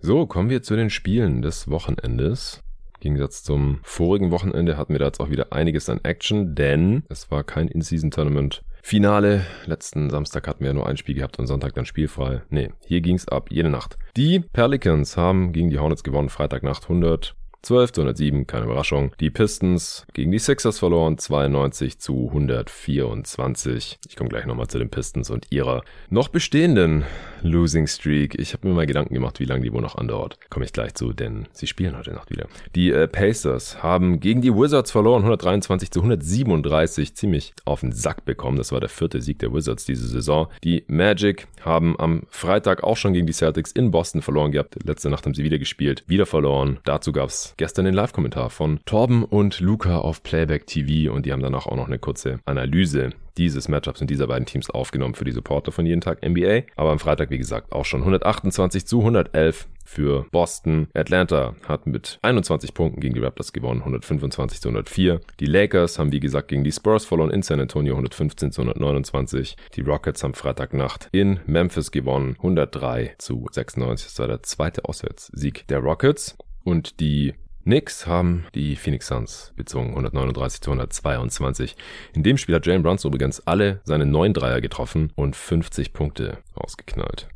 So, 0.01 0.27
kommen 0.27 0.51
wir 0.51 0.63
zu 0.63 0.77
den 0.77 0.91
Spielen 0.91 1.43
des 1.43 1.69
Wochenendes. 1.69 2.63
Im 3.01 3.15
Gegensatz 3.15 3.43
zum 3.43 3.79
vorigen 3.83 4.31
Wochenende 4.31 4.77
hatten 4.77 4.93
wir 4.93 4.99
da 4.99 5.07
jetzt 5.07 5.21
auch 5.21 5.31
wieder 5.31 5.53
einiges 5.53 5.89
an 5.89 6.01
Action, 6.03 6.55
denn 6.55 7.05
es 7.09 7.31
war 7.31 7.45
kein 7.45 7.69
In-Season-Tournament 7.69 8.65
Finale. 8.89 9.45
Letzten 9.67 10.09
Samstag 10.09 10.49
hatten 10.49 10.65
wir 10.65 10.73
nur 10.73 10.87
ein 10.87 10.97
Spiel 10.97 11.15
gehabt 11.15 11.39
und 11.39 11.47
Sonntag 11.47 11.75
dann 11.75 11.85
spielfrei. 11.85 12.41
Nee, 12.49 12.71
hier 12.87 13.03
ging's 13.03 13.29
ab, 13.29 13.51
jede 13.51 13.69
Nacht. 13.69 13.99
Die 14.17 14.41
Pelicans 14.41 15.19
haben 15.19 15.53
gegen 15.53 15.69
die 15.69 15.79
Hornets 15.79 16.03
gewonnen, 16.03 16.31
Freitagnacht 16.31 16.85
100 16.85 17.37
12 17.63 17.93
zu 17.93 18.01
107, 18.03 18.47
keine 18.47 18.67
Überraschung. 18.67 19.13
Die 19.21 19.31
Pistons 19.31 20.07
gegen 20.15 20.31
die 20.31 20.39
Sixers 20.39 20.79
verloren, 20.79 21.19
92 21.19 21.99
zu 21.99 22.29
124. 22.29 23.99
Ich 24.09 24.17
komme 24.17 24.31
gleich 24.31 24.47
nochmal 24.47 24.69
zu 24.69 24.79
den 24.79 24.91
Pistons 24.91 25.31
und 25.31 25.47
ihrer 25.51 25.83
noch 26.09 26.29
bestehenden 26.29 27.05
Losing 27.43 27.87
Streak. 27.87 28.39
Ich 28.39 28.53
habe 28.53 28.69
mir 28.69 28.75
mal 28.75 28.87
Gedanken 28.87 29.15
gemacht, 29.15 29.41
wie 29.41 29.45
lange 29.45 29.63
die 29.63 29.73
wohl 29.73 29.83
noch 29.83 29.97
andauert. 29.97 30.39
Komme 30.51 30.65
ich 30.65 30.73
gleich 30.73 30.95
zu, 30.95 31.13
denn 31.13 31.47
sie 31.53 31.67
spielen 31.67 31.97
heute 31.97 32.13
Nacht 32.13 32.31
wieder. 32.31 32.47
Die 32.75 32.91
äh, 32.91 33.09
Pacers 33.09 33.83
haben 33.83 34.21
gegen 34.21 34.41
die 34.41 34.55
Wizards 34.55 34.91
verloren, 34.91 35.23
123 35.23 35.91
zu 35.91 36.01
137, 36.01 37.15
ziemlich 37.15 37.55
auf 37.65 37.81
den 37.81 37.93
Sack 37.93 38.25
bekommen. 38.25 38.57
Das 38.57 38.73
war 38.73 38.81
der 38.81 38.89
vierte 38.89 39.21
Sieg 39.21 39.41
der 39.41 39.53
Wizards 39.53 39.85
diese 39.85 40.07
Saison. 40.07 40.49
Die 40.65 40.85
Magic 40.87 41.49
haben 41.63 41.99
am 41.99 42.23
Freitag 42.29 42.85
auch 42.85 42.97
schon 42.97 43.13
gegen 43.13 43.27
die 43.27 43.33
Celtics 43.33 43.73
in 43.73 43.91
Boston 43.91 44.23
verloren 44.23 44.53
gehabt. 44.53 44.77
Letzte 44.85 45.11
Nacht 45.11 45.27
haben 45.27 45.35
sie 45.35 45.45
wieder 45.45 45.59
gespielt, 45.59 46.05
wieder 46.07 46.27
verloren. 46.27 46.79
Dazu 46.85 47.13
gab's 47.13 47.48
gestern 47.57 47.85
den 47.85 47.95
Live-Kommentar 47.95 48.51
von 48.51 48.81
Torben 48.85 49.25
und 49.25 49.61
Luca 49.61 49.99
auf 49.99 50.23
Playback 50.23 50.67
TV 50.67 51.13
und 51.13 51.27
die 51.27 51.33
haben 51.33 51.43
danach 51.43 51.67
auch 51.67 51.77
noch 51.77 51.87
eine 51.87 51.99
kurze 51.99 52.41
Analyse 52.45 53.11
dieses 53.39 53.69
Matchups 53.69 54.01
und 54.01 54.11
dieser 54.11 54.27
beiden 54.27 54.47
Teams 54.47 54.69
aufgenommen 54.69 55.15
für 55.15 55.25
die 55.25 55.33
Supporter 55.33 55.73
von 55.73 55.87
jeden 55.87 56.01
Tag 56.01 56.27
NBA. 56.27 56.63
Aber 56.77 56.91
am 56.91 56.99
Freitag, 56.99 57.31
wie 57.31 57.39
gesagt, 57.39 57.73
auch 57.73 57.85
schon 57.85 58.01
128 58.01 58.85
zu 58.85 58.99
111 58.99 59.69
für 59.85 60.27
Boston. 60.31 60.89
Atlanta 60.93 61.55
hat 61.67 61.87
mit 61.87 62.19
21 62.21 62.75
Punkten 62.75 63.01
gegen 63.01 63.15
die 63.15 63.21
Raptors 63.21 63.53
gewonnen, 63.53 63.81
125 63.81 64.61
zu 64.61 64.69
104. 64.69 65.21
Die 65.41 65.47
Lakers 65.47 65.99
haben 65.99 66.13
wie 66.13 66.21
gesagt 66.21 66.49
gegen 66.49 66.65
die 66.65 66.73
Spurs 66.73 67.07
verloren 67.07 67.31
in 67.31 67.43
San 67.43 67.61
Antonio, 67.61 67.95
115 67.95 68.53
zu 68.53 68.61
129. 68.61 69.57
Die 69.77 69.81
Rockets 69.81 70.23
haben 70.23 70.35
Freitagnacht 70.35 71.09
in 71.13 71.41
Memphis 71.47 71.91
gewonnen, 71.91 72.35
103 72.39 73.15
zu 73.19 73.47
96. 73.51 74.09
Das 74.09 74.19
war 74.19 74.29
der 74.29 74.43
zweite 74.43 74.85
Auswärtssieg 74.85 75.67
der 75.69 75.79
Rockets. 75.79 76.37
Und 76.69 77.01
die 77.01 77.33
Knicks 77.65 78.07
haben 78.07 78.45
die 78.55 78.77
Phoenix 78.77 79.07
Suns 79.07 79.55
bezogen, 79.57 79.89
139 79.89 80.61
zu 80.61 80.71
122. 80.71 81.77
In 82.13 82.23
dem 82.23 82.37
Spiel 82.37 82.57
hat 82.57 82.67
Jalen 82.67 82.83
Brunson 82.83 83.11
übrigens 83.11 83.41
alle 83.47 83.81
seine 83.85 84.05
neun 84.05 84.35
Dreier 84.35 84.61
getroffen 84.61 85.11
und 85.15 85.35
50 85.35 85.95
Punkte 85.95 86.37
ausgeknallt. 86.53 87.29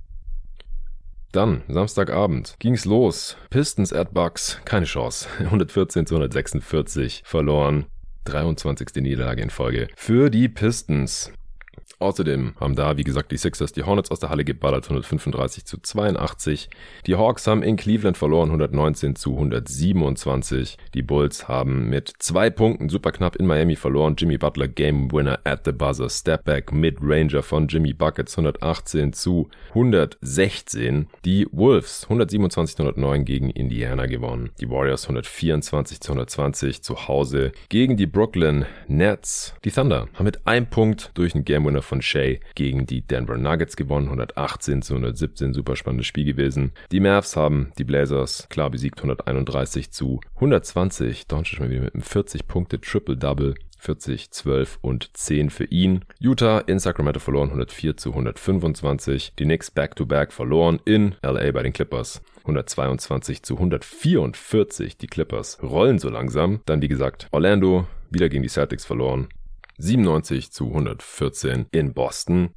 Dann, 1.32 1.62
Samstagabend, 1.66 2.56
ging's 2.58 2.84
los. 2.84 3.38
Pistons 3.48 3.94
at 3.94 4.12
Bucks, 4.12 4.60
keine 4.66 4.84
Chance. 4.84 5.30
114 5.38 6.04
zu 6.04 6.16
146 6.16 7.22
verloren. 7.24 7.86
23. 8.24 9.02
Niederlage 9.02 9.40
in 9.40 9.48
Folge 9.48 9.88
für 9.96 10.28
die 10.28 10.50
Pistons. 10.50 11.32
Außerdem 12.02 12.54
haben 12.58 12.74
da, 12.74 12.96
wie 12.96 13.04
gesagt, 13.04 13.30
die 13.30 13.36
Sixers 13.36 13.72
die 13.72 13.84
Hornets 13.84 14.10
aus 14.10 14.18
der 14.18 14.28
Halle 14.28 14.44
geballert, 14.44 14.84
135 14.84 15.64
zu 15.64 15.78
82. 15.78 16.68
Die 17.06 17.14
Hawks 17.14 17.46
haben 17.46 17.62
in 17.62 17.76
Cleveland 17.76 18.16
verloren, 18.16 18.48
119 18.48 19.14
zu 19.14 19.34
127. 19.34 20.78
Die 20.94 21.02
Bulls 21.02 21.46
haben 21.46 21.88
mit 21.88 22.12
zwei 22.18 22.50
Punkten 22.50 22.88
super 22.88 23.12
knapp 23.12 23.36
in 23.36 23.46
Miami 23.46 23.76
verloren. 23.76 24.16
Jimmy 24.18 24.36
Butler 24.36 24.66
Game 24.66 25.12
Winner 25.12 25.38
at 25.44 25.64
the 25.64 25.70
Buzzer, 25.70 26.10
Stepback 26.10 26.72
Mid-Ranger 26.72 27.44
von 27.44 27.68
Jimmy 27.68 27.92
Buckets, 27.92 28.36
118 28.36 29.12
zu 29.12 29.48
116. 29.68 31.06
Die 31.24 31.46
Wolves 31.52 32.04
127 32.04 32.76
zu 32.76 32.82
109 32.82 33.24
gegen 33.24 33.50
Indiana 33.50 34.06
gewonnen. 34.06 34.50
Die 34.60 34.68
Warriors 34.68 35.04
124 35.04 36.00
zu 36.00 36.10
120 36.10 36.82
zu 36.82 37.06
Hause 37.06 37.52
gegen 37.68 37.96
die 37.96 38.06
Brooklyn 38.06 38.66
Nets. 38.88 39.54
Die 39.64 39.70
Thunder 39.70 40.08
haben 40.14 40.24
mit 40.24 40.46
einem 40.48 40.66
Punkt 40.66 41.12
durch 41.14 41.34
einen 41.34 41.44
Game 41.44 41.64
Winner 41.64 41.82
von 41.92 42.00
Shea 42.00 42.38
gegen 42.54 42.86
die 42.86 43.02
Denver 43.02 43.36
Nuggets 43.36 43.76
gewonnen. 43.76 44.06
118 44.06 44.80
zu 44.80 44.94
117, 44.94 45.52
super 45.52 45.76
spannendes 45.76 46.06
Spiel 46.06 46.24
gewesen. 46.24 46.72
Die 46.90 47.00
Mavs 47.00 47.36
haben 47.36 47.70
die 47.76 47.84
Blazers 47.84 48.46
klar 48.48 48.70
besiegt, 48.70 49.00
131 49.00 49.90
zu 49.90 50.22
120. 50.36 51.26
Doncic 51.26 51.60
mal 51.60 51.68
wieder 51.68 51.82
mit 51.82 51.92
einem 51.92 52.02
40 52.02 52.48
Punkte 52.48 52.80
Triple-Double. 52.80 53.56
40, 53.76 54.30
12 54.30 54.78
und 54.80 55.10
10 55.14 55.50
für 55.50 55.64
ihn. 55.64 56.04
Utah 56.18 56.60
in 56.60 56.78
Sacramento 56.78 57.20
verloren 57.20 57.48
104 57.48 57.96
zu 57.98 58.10
125. 58.10 59.34
Die 59.38 59.44
Knicks 59.44 59.70
back-to-back 59.70 60.30
-back 60.30 60.32
verloren 60.32 60.80
in 60.86 61.16
LA 61.22 61.50
bei 61.50 61.62
den 61.62 61.74
Clippers. 61.74 62.22
122 62.42 63.42
zu 63.42 63.56
144. 63.56 64.96
Die 64.96 65.08
Clippers 65.08 65.58
rollen 65.62 65.98
so 65.98 66.08
langsam. 66.08 66.60
Dann 66.64 66.80
wie 66.80 66.88
gesagt 66.88 67.26
Orlando 67.32 67.86
wieder 68.08 68.30
gegen 68.30 68.44
die 68.44 68.48
Celtics 68.48 68.86
verloren. 68.86 69.28
97 69.78 70.52
zu 70.52 70.66
114 70.68 71.66
in 71.70 71.94
Boston 71.94 72.54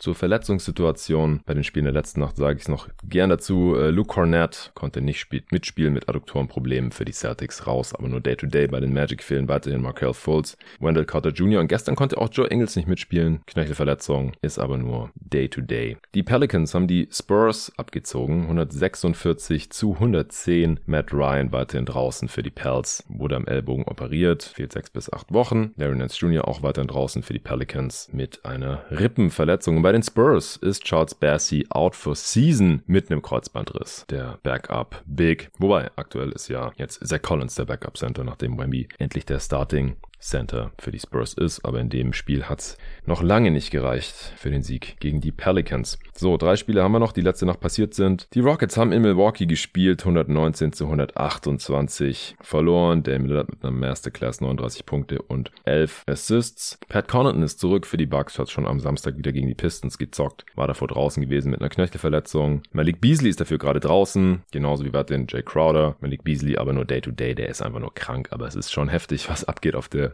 zur 0.00 0.14
Verletzungssituation 0.14 1.40
bei 1.44 1.54
den 1.54 1.62
Spielen 1.62 1.84
der 1.84 1.92
letzten 1.92 2.20
Nacht 2.20 2.36
sage 2.36 2.58
ich 2.58 2.68
noch 2.68 2.88
gern 3.04 3.30
dazu. 3.30 3.76
Äh, 3.76 3.90
Luke 3.90 4.14
Cornett 4.14 4.72
konnte 4.74 5.00
nicht 5.00 5.28
mitspielen 5.52 5.92
mit 5.92 6.08
Adduktorenproblemen 6.08 6.90
für 6.90 7.04
die 7.04 7.12
Celtics 7.12 7.66
raus, 7.66 7.94
aber 7.94 8.08
nur 8.08 8.20
Day-to-Day 8.20 8.64
-Day 8.64 8.70
bei 8.70 8.80
den 8.80 8.92
Magic 8.92 9.22
fehlen 9.22 9.48
weiterhin 9.48 9.82
Markel 9.82 10.14
Fultz, 10.14 10.56
Wendell 10.80 11.04
Carter 11.04 11.30
Jr. 11.30 11.60
und 11.60 11.68
gestern 11.68 11.94
konnte 11.96 12.18
auch 12.18 12.30
Joe 12.32 12.48
Ingles 12.48 12.76
nicht 12.76 12.88
mitspielen. 12.88 13.42
Knöchelverletzung 13.46 14.32
ist 14.40 14.58
aber 14.58 14.78
nur 14.78 15.10
Day-to-Day. 15.14 15.92
-Day. 15.92 15.96
Die 16.14 16.22
Pelicans 16.22 16.74
haben 16.74 16.86
die 16.86 17.08
Spurs 17.12 17.72
abgezogen, 17.76 18.42
146 18.42 19.70
zu 19.70 19.94
110. 19.94 20.80
Matt 20.86 21.12
Ryan 21.12 21.52
weiterhin 21.52 21.84
draußen 21.84 22.28
für 22.28 22.42
die 22.42 22.50
Pels, 22.50 23.04
wurde 23.08 23.36
am 23.36 23.46
Ellbogen 23.46 23.84
operiert, 23.84 24.42
fehlt 24.42 24.72
sechs 24.72 24.90
bis 24.90 25.12
acht 25.12 25.32
Wochen. 25.32 25.72
Larry 25.76 25.96
Nance 25.96 26.16
Jr. 26.18 26.48
auch 26.48 26.62
weiterhin 26.62 26.88
draußen 26.88 27.22
für 27.22 27.34
die 27.34 27.38
Pelicans 27.38 28.08
mit 28.12 28.44
einer 28.44 28.84
Rippenverletzung. 28.90 29.82
Bei 29.90 29.94
den 29.94 30.04
Spurs 30.04 30.54
ist 30.54 30.84
Charles 30.84 31.16
Bassey 31.16 31.66
out 31.70 31.96
for 31.96 32.14
season 32.14 32.84
mit 32.86 33.10
einem 33.10 33.22
Kreuzbandriss. 33.22 34.06
Der 34.08 34.38
Backup 34.44 35.02
Big. 35.04 35.50
Wobei, 35.58 35.90
aktuell 35.96 36.30
ist 36.30 36.46
ja 36.46 36.70
jetzt 36.76 37.04
Zach 37.04 37.22
Collins 37.22 37.56
der 37.56 37.64
Backup 37.64 37.96
Center, 37.96 38.22
nachdem 38.22 38.56
Wemby 38.56 38.86
endlich 39.00 39.26
der 39.26 39.40
Starting 39.40 39.96
Center 40.20 40.70
für 40.78 40.90
die 40.90 41.00
Spurs 41.00 41.34
ist, 41.34 41.64
aber 41.64 41.80
in 41.80 41.88
dem 41.88 42.12
Spiel 42.12 42.44
hat's 42.44 42.76
noch 43.06 43.22
lange 43.22 43.50
nicht 43.50 43.70
gereicht 43.70 44.14
für 44.36 44.50
den 44.50 44.62
Sieg 44.62 44.96
gegen 45.00 45.20
die 45.20 45.32
Pelicans. 45.32 45.98
So, 46.14 46.36
drei 46.36 46.56
Spiele 46.56 46.82
haben 46.82 46.92
wir 46.92 46.98
noch, 46.98 47.12
die 47.12 47.22
letzte 47.22 47.46
Nacht 47.46 47.60
passiert 47.60 47.94
sind. 47.94 48.28
Die 48.34 48.40
Rockets 48.40 48.76
haben 48.76 48.92
in 48.92 49.02
Milwaukee 49.02 49.46
gespielt, 49.46 50.02
119 50.02 50.72
zu 50.72 50.84
128 50.84 52.36
verloren. 52.40 53.02
Dame 53.02 53.26
Lillard 53.26 53.50
mit 53.50 53.64
einer 53.64 53.72
Masterclass 53.72 54.40
39 54.40 54.84
Punkte 54.86 55.22
und 55.22 55.50
11 55.64 56.04
Assists. 56.06 56.78
Pat 56.88 57.08
Connaughton 57.08 57.42
ist 57.42 57.58
zurück 57.58 57.86
für 57.86 57.96
die 57.96 58.06
Bucks, 58.06 58.38
hat 58.38 58.50
schon 58.50 58.66
am 58.66 58.80
Samstag 58.80 59.16
wieder 59.16 59.32
gegen 59.32 59.48
die 59.48 59.54
Pistons 59.54 59.98
gezockt, 59.98 60.44
war 60.54 60.66
davor 60.66 60.88
draußen 60.88 61.22
gewesen 61.22 61.50
mit 61.50 61.60
einer 61.60 61.70
Knöchelverletzung. 61.70 62.62
Malik 62.72 63.00
Beasley 63.00 63.30
ist 63.30 63.40
dafür 63.40 63.58
gerade 63.58 63.80
draußen, 63.80 64.42
genauso 64.52 64.84
wie 64.84 64.92
weiterhin 64.92 65.26
Jay 65.28 65.42
Crowder. 65.42 65.96
Malik 66.00 66.24
Beasley 66.24 66.58
aber 66.58 66.72
nur 66.72 66.84
Day-to-Day, 66.84 67.32
-Day, 67.32 67.34
der 67.34 67.48
ist 67.48 67.62
einfach 67.62 67.80
nur 67.80 67.94
krank, 67.94 68.28
aber 68.30 68.46
es 68.46 68.54
ist 68.54 68.72
schon 68.72 68.88
heftig, 68.88 69.30
was 69.30 69.44
abgeht 69.44 69.74
auf 69.74 69.88
der 69.88 70.09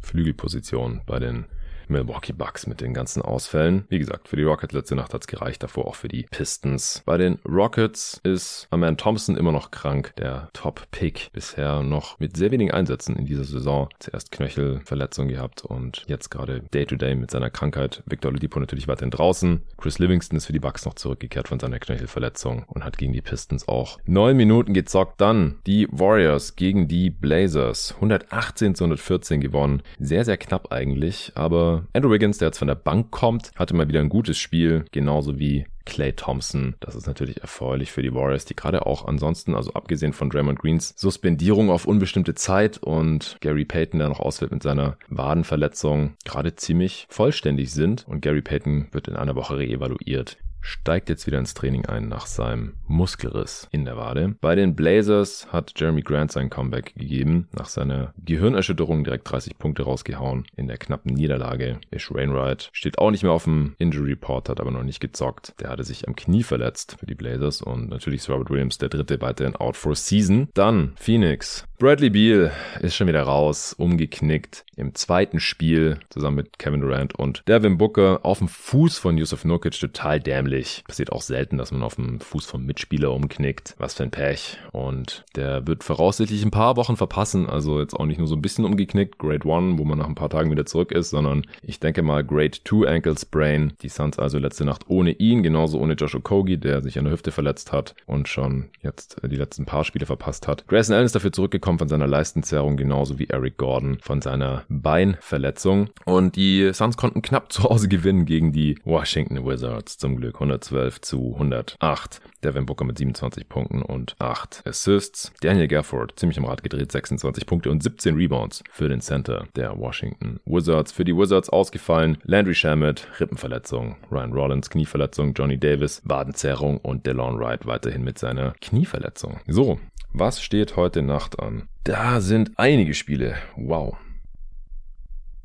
Flügelposition 0.00 1.02
bei 1.06 1.18
den 1.18 1.46
Milwaukee 1.90 2.32
Bucks 2.32 2.66
mit 2.66 2.80
den 2.80 2.94
ganzen 2.94 3.22
Ausfällen. 3.22 3.84
Wie 3.88 3.98
gesagt, 3.98 4.28
für 4.28 4.36
die 4.36 4.42
Rockets 4.42 4.74
letzte 4.74 4.94
Nacht 4.94 5.14
hat's 5.14 5.26
gereicht, 5.26 5.62
davor 5.62 5.86
auch 5.86 5.94
für 5.94 6.08
die 6.08 6.26
Pistons. 6.30 7.02
Bei 7.04 7.18
den 7.18 7.38
Rockets 7.46 8.20
ist 8.22 8.66
Aman 8.70 8.96
Thompson 8.96 9.36
immer 9.36 9.52
noch 9.52 9.70
krank, 9.70 10.12
der 10.16 10.48
Top-Pick. 10.52 11.30
Bisher 11.32 11.82
noch 11.82 12.18
mit 12.18 12.36
sehr 12.36 12.50
wenigen 12.50 12.70
Einsätzen 12.70 13.16
in 13.16 13.26
dieser 13.26 13.44
Saison. 13.44 13.88
Zuerst 13.98 14.32
Knöchelverletzung 14.32 15.28
gehabt 15.28 15.64
und 15.64 16.04
jetzt 16.06 16.30
gerade 16.30 16.60
Day-to-Day 16.60 17.14
mit 17.14 17.30
seiner 17.30 17.50
Krankheit. 17.50 18.02
Victor 18.06 18.30
Oladipo 18.30 18.60
natürlich 18.60 18.88
weiterhin 18.88 19.10
draußen. 19.10 19.62
Chris 19.76 19.98
Livingston 19.98 20.36
ist 20.36 20.46
für 20.46 20.52
die 20.52 20.60
Bucks 20.60 20.84
noch 20.84 20.94
zurückgekehrt 20.94 21.48
von 21.48 21.60
seiner 21.60 21.78
Knöchelverletzung 21.78 22.64
und 22.68 22.84
hat 22.84 22.98
gegen 22.98 23.12
die 23.12 23.22
Pistons 23.22 23.68
auch 23.68 23.98
neun 24.04 24.36
Minuten 24.36 24.74
gezockt. 24.74 25.20
Dann 25.20 25.58
die 25.66 25.88
Warriors 25.90 26.56
gegen 26.56 26.88
die 26.88 27.10
Blazers. 27.10 27.94
118 27.96 28.74
zu 28.74 28.84
114 28.84 29.40
gewonnen. 29.40 29.82
Sehr, 29.98 30.24
sehr 30.24 30.36
knapp 30.36 30.72
eigentlich, 30.72 31.32
aber 31.34 31.77
Andrew 31.92 32.10
Wiggins, 32.10 32.38
der 32.38 32.48
jetzt 32.48 32.58
von 32.58 32.68
der 32.68 32.74
Bank 32.74 33.10
kommt, 33.10 33.52
hatte 33.56 33.74
mal 33.74 33.88
wieder 33.88 34.00
ein 34.00 34.08
gutes 34.08 34.38
Spiel, 34.38 34.84
genauso 34.92 35.38
wie 35.38 35.66
Clay 35.88 36.12
Thompson. 36.12 36.74
Das 36.80 36.94
ist 36.94 37.06
natürlich 37.06 37.40
erfreulich 37.40 37.90
für 37.90 38.02
die 38.02 38.14
Warriors, 38.14 38.44
die 38.44 38.54
gerade 38.54 38.86
auch 38.86 39.06
ansonsten, 39.06 39.54
also 39.54 39.72
abgesehen 39.72 40.12
von 40.12 40.28
Draymond 40.28 40.58
Greens 40.58 40.94
Suspendierung 40.96 41.70
auf 41.70 41.86
unbestimmte 41.86 42.34
Zeit 42.34 42.78
und 42.78 43.38
Gary 43.40 43.64
Payton, 43.64 43.98
der 43.98 44.10
noch 44.10 44.20
ausfällt 44.20 44.52
mit 44.52 44.62
seiner 44.62 44.98
Wadenverletzung, 45.08 46.14
gerade 46.24 46.54
ziemlich 46.56 47.06
vollständig 47.08 47.72
sind. 47.72 48.06
Und 48.06 48.20
Gary 48.20 48.42
Payton 48.42 48.88
wird 48.92 49.08
in 49.08 49.16
einer 49.16 49.34
Woche 49.34 49.58
reevaluiert 49.58 50.36
steigt 50.60 51.08
jetzt 51.08 51.26
wieder 51.26 51.38
ins 51.38 51.54
Training 51.54 51.86
ein 51.86 52.08
nach 52.08 52.26
seinem 52.26 52.74
Muskelriss 52.86 53.68
in 53.70 53.84
der 53.84 53.96
Wade. 53.96 54.36
Bei 54.40 54.54
den 54.54 54.74
Blazers 54.74 55.48
hat 55.52 55.72
Jeremy 55.76 56.02
Grant 56.02 56.32
sein 56.32 56.50
Comeback 56.50 56.94
gegeben. 56.94 57.48
Nach 57.52 57.68
seiner 57.68 58.12
Gehirnerschütterung 58.24 59.04
direkt 59.04 59.30
30 59.30 59.58
Punkte 59.58 59.82
rausgehauen. 59.82 60.46
In 60.56 60.68
der 60.68 60.78
knappen 60.78 61.14
Niederlage. 61.14 61.78
Ish 61.90 62.12
Wainwright 62.12 62.70
steht 62.72 62.98
auch 62.98 63.10
nicht 63.10 63.22
mehr 63.22 63.32
auf 63.32 63.44
dem 63.44 63.74
Injury 63.78 64.10
Report, 64.10 64.48
hat 64.48 64.60
aber 64.60 64.70
noch 64.70 64.82
nicht 64.82 65.00
gezockt. 65.00 65.54
Der 65.60 65.70
hatte 65.70 65.84
sich 65.84 66.08
am 66.08 66.16
Knie 66.16 66.42
verletzt 66.42 66.96
für 66.98 67.06
die 67.06 67.14
Blazers 67.14 67.62
und 67.62 67.88
natürlich 67.88 68.20
ist 68.20 68.30
Robert 68.30 68.50
Williams 68.50 68.78
der 68.78 68.88
dritte 68.88 69.20
weiterhin 69.20 69.56
out 69.56 69.76
for 69.76 69.94
season. 69.94 70.48
Dann 70.54 70.92
Phoenix. 70.96 71.64
Bradley 71.78 72.10
Beal 72.10 72.50
ist 72.80 72.96
schon 72.96 73.06
wieder 73.06 73.22
raus, 73.22 73.72
umgeknickt 73.72 74.64
im 74.74 74.94
zweiten 74.94 75.38
Spiel 75.38 75.98
zusammen 76.10 76.36
mit 76.38 76.58
Kevin 76.58 76.80
Durant 76.80 77.14
und 77.14 77.42
Devin 77.46 77.78
Booker 77.78 78.20
auf 78.24 78.38
dem 78.38 78.48
Fuß 78.48 78.98
von 78.98 79.16
Yusuf 79.16 79.44
Nurkic 79.44 79.78
total 79.78 80.18
dämlich. 80.18 80.47
Passiert 80.86 81.12
auch 81.12 81.22
selten, 81.22 81.58
dass 81.58 81.72
man 81.72 81.82
auf 81.82 81.96
dem 81.96 82.20
Fuß 82.20 82.46
vom 82.46 82.64
Mitspieler 82.64 83.12
umknickt. 83.12 83.74
Was 83.78 83.94
für 83.94 84.02
ein 84.02 84.10
Pech. 84.10 84.58
Und 84.72 85.24
der 85.36 85.66
wird 85.66 85.84
voraussichtlich 85.84 86.44
ein 86.44 86.50
paar 86.50 86.76
Wochen 86.76 86.96
verpassen. 86.96 87.48
Also 87.48 87.80
jetzt 87.80 87.94
auch 87.94 88.06
nicht 88.06 88.18
nur 88.18 88.26
so 88.26 88.34
ein 88.34 88.42
bisschen 88.42 88.64
umgeknickt, 88.64 89.18
Grade 89.18 89.48
1, 89.50 89.78
wo 89.78 89.84
man 89.84 89.98
nach 89.98 90.08
ein 90.08 90.14
paar 90.14 90.30
Tagen 90.30 90.50
wieder 90.50 90.66
zurück 90.66 90.92
ist, 90.92 91.10
sondern 91.10 91.46
ich 91.62 91.80
denke 91.80 92.02
mal 92.02 92.24
Grade 92.24 92.58
2 92.64 92.88
Ankle 92.88 93.16
Sprain. 93.18 93.72
Die 93.82 93.88
Suns 93.88 94.18
also 94.18 94.38
letzte 94.38 94.64
Nacht 94.64 94.84
ohne 94.88 95.12
ihn, 95.12 95.42
genauso 95.42 95.78
ohne 95.78 95.94
Josh 95.94 96.14
Okogi, 96.14 96.58
der 96.58 96.82
sich 96.82 96.98
an 96.98 97.04
der 97.04 97.12
Hüfte 97.12 97.30
verletzt 97.30 97.72
hat 97.72 97.94
und 98.06 98.28
schon 98.28 98.70
jetzt 98.82 99.16
die 99.24 99.36
letzten 99.36 99.64
paar 99.64 99.84
Spiele 99.84 100.06
verpasst 100.06 100.48
hat. 100.48 100.66
Grayson 100.68 100.94
Allen 100.94 101.06
ist 101.06 101.14
dafür 101.14 101.32
zurückgekommen 101.32 101.78
von 101.78 101.88
seiner 101.88 102.06
Leistenzerrung, 102.06 102.76
genauso 102.76 103.18
wie 103.18 103.26
Eric 103.28 103.56
Gordon 103.56 103.98
von 104.00 104.20
seiner 104.20 104.64
Beinverletzung. 104.68 105.90
Und 106.04 106.36
die 106.36 106.72
Suns 106.72 106.96
konnten 106.96 107.22
knapp 107.22 107.52
zu 107.52 107.64
Hause 107.64 107.88
gewinnen 107.88 108.24
gegen 108.24 108.52
die 108.52 108.78
Washington 108.84 109.44
Wizards. 109.44 109.98
Zum 109.98 110.16
Glück 110.16 110.37
112 110.38 111.00
zu 111.00 111.34
108. 111.34 112.20
Devin 112.42 112.66
Booker 112.66 112.84
mit 112.84 112.98
27 112.98 113.48
Punkten 113.48 113.82
und 113.82 114.14
8 114.18 114.62
Assists. 114.64 115.32
Daniel 115.40 115.68
Gafford 115.68 116.18
ziemlich 116.18 116.38
am 116.38 116.44
Rad 116.44 116.62
gedreht, 116.62 116.92
26 116.92 117.46
Punkte 117.46 117.70
und 117.70 117.82
17 117.82 118.14
Rebounds 118.16 118.62
für 118.70 118.88
den 118.88 119.00
Center 119.00 119.46
der 119.56 119.78
Washington 119.78 120.40
Wizards. 120.44 120.92
Für 120.92 121.04
die 121.04 121.16
Wizards 121.16 121.50
ausgefallen 121.50 122.18
Landry 122.24 122.54
Shamet, 122.54 123.08
Rippenverletzung, 123.20 123.96
Ryan 124.10 124.32
Rollins, 124.32 124.70
Knieverletzung, 124.70 125.34
Johnny 125.34 125.58
Davis, 125.58 126.02
Wadenzerrung 126.04 126.78
und 126.78 127.06
DeLon 127.06 127.38
Wright 127.38 127.66
weiterhin 127.66 128.04
mit 128.04 128.18
seiner 128.18 128.54
Knieverletzung. 128.60 129.40
So, 129.46 129.78
was 130.12 130.40
steht 130.40 130.76
heute 130.76 131.02
Nacht 131.02 131.38
an? 131.38 131.68
Da 131.84 132.20
sind 132.20 132.52
einige 132.56 132.94
Spiele. 132.94 133.36
Wow. 133.56 133.96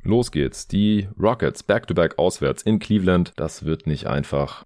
Los 0.02 0.30
geht's. 0.30 0.68
Die 0.68 1.08
Rockets 1.18 1.62
back-to-back 1.62 2.12
-back 2.12 2.18
auswärts 2.18 2.62
in 2.62 2.78
Cleveland. 2.78 3.32
Das 3.36 3.64
wird 3.64 3.86
nicht 3.86 4.06
einfach. 4.06 4.64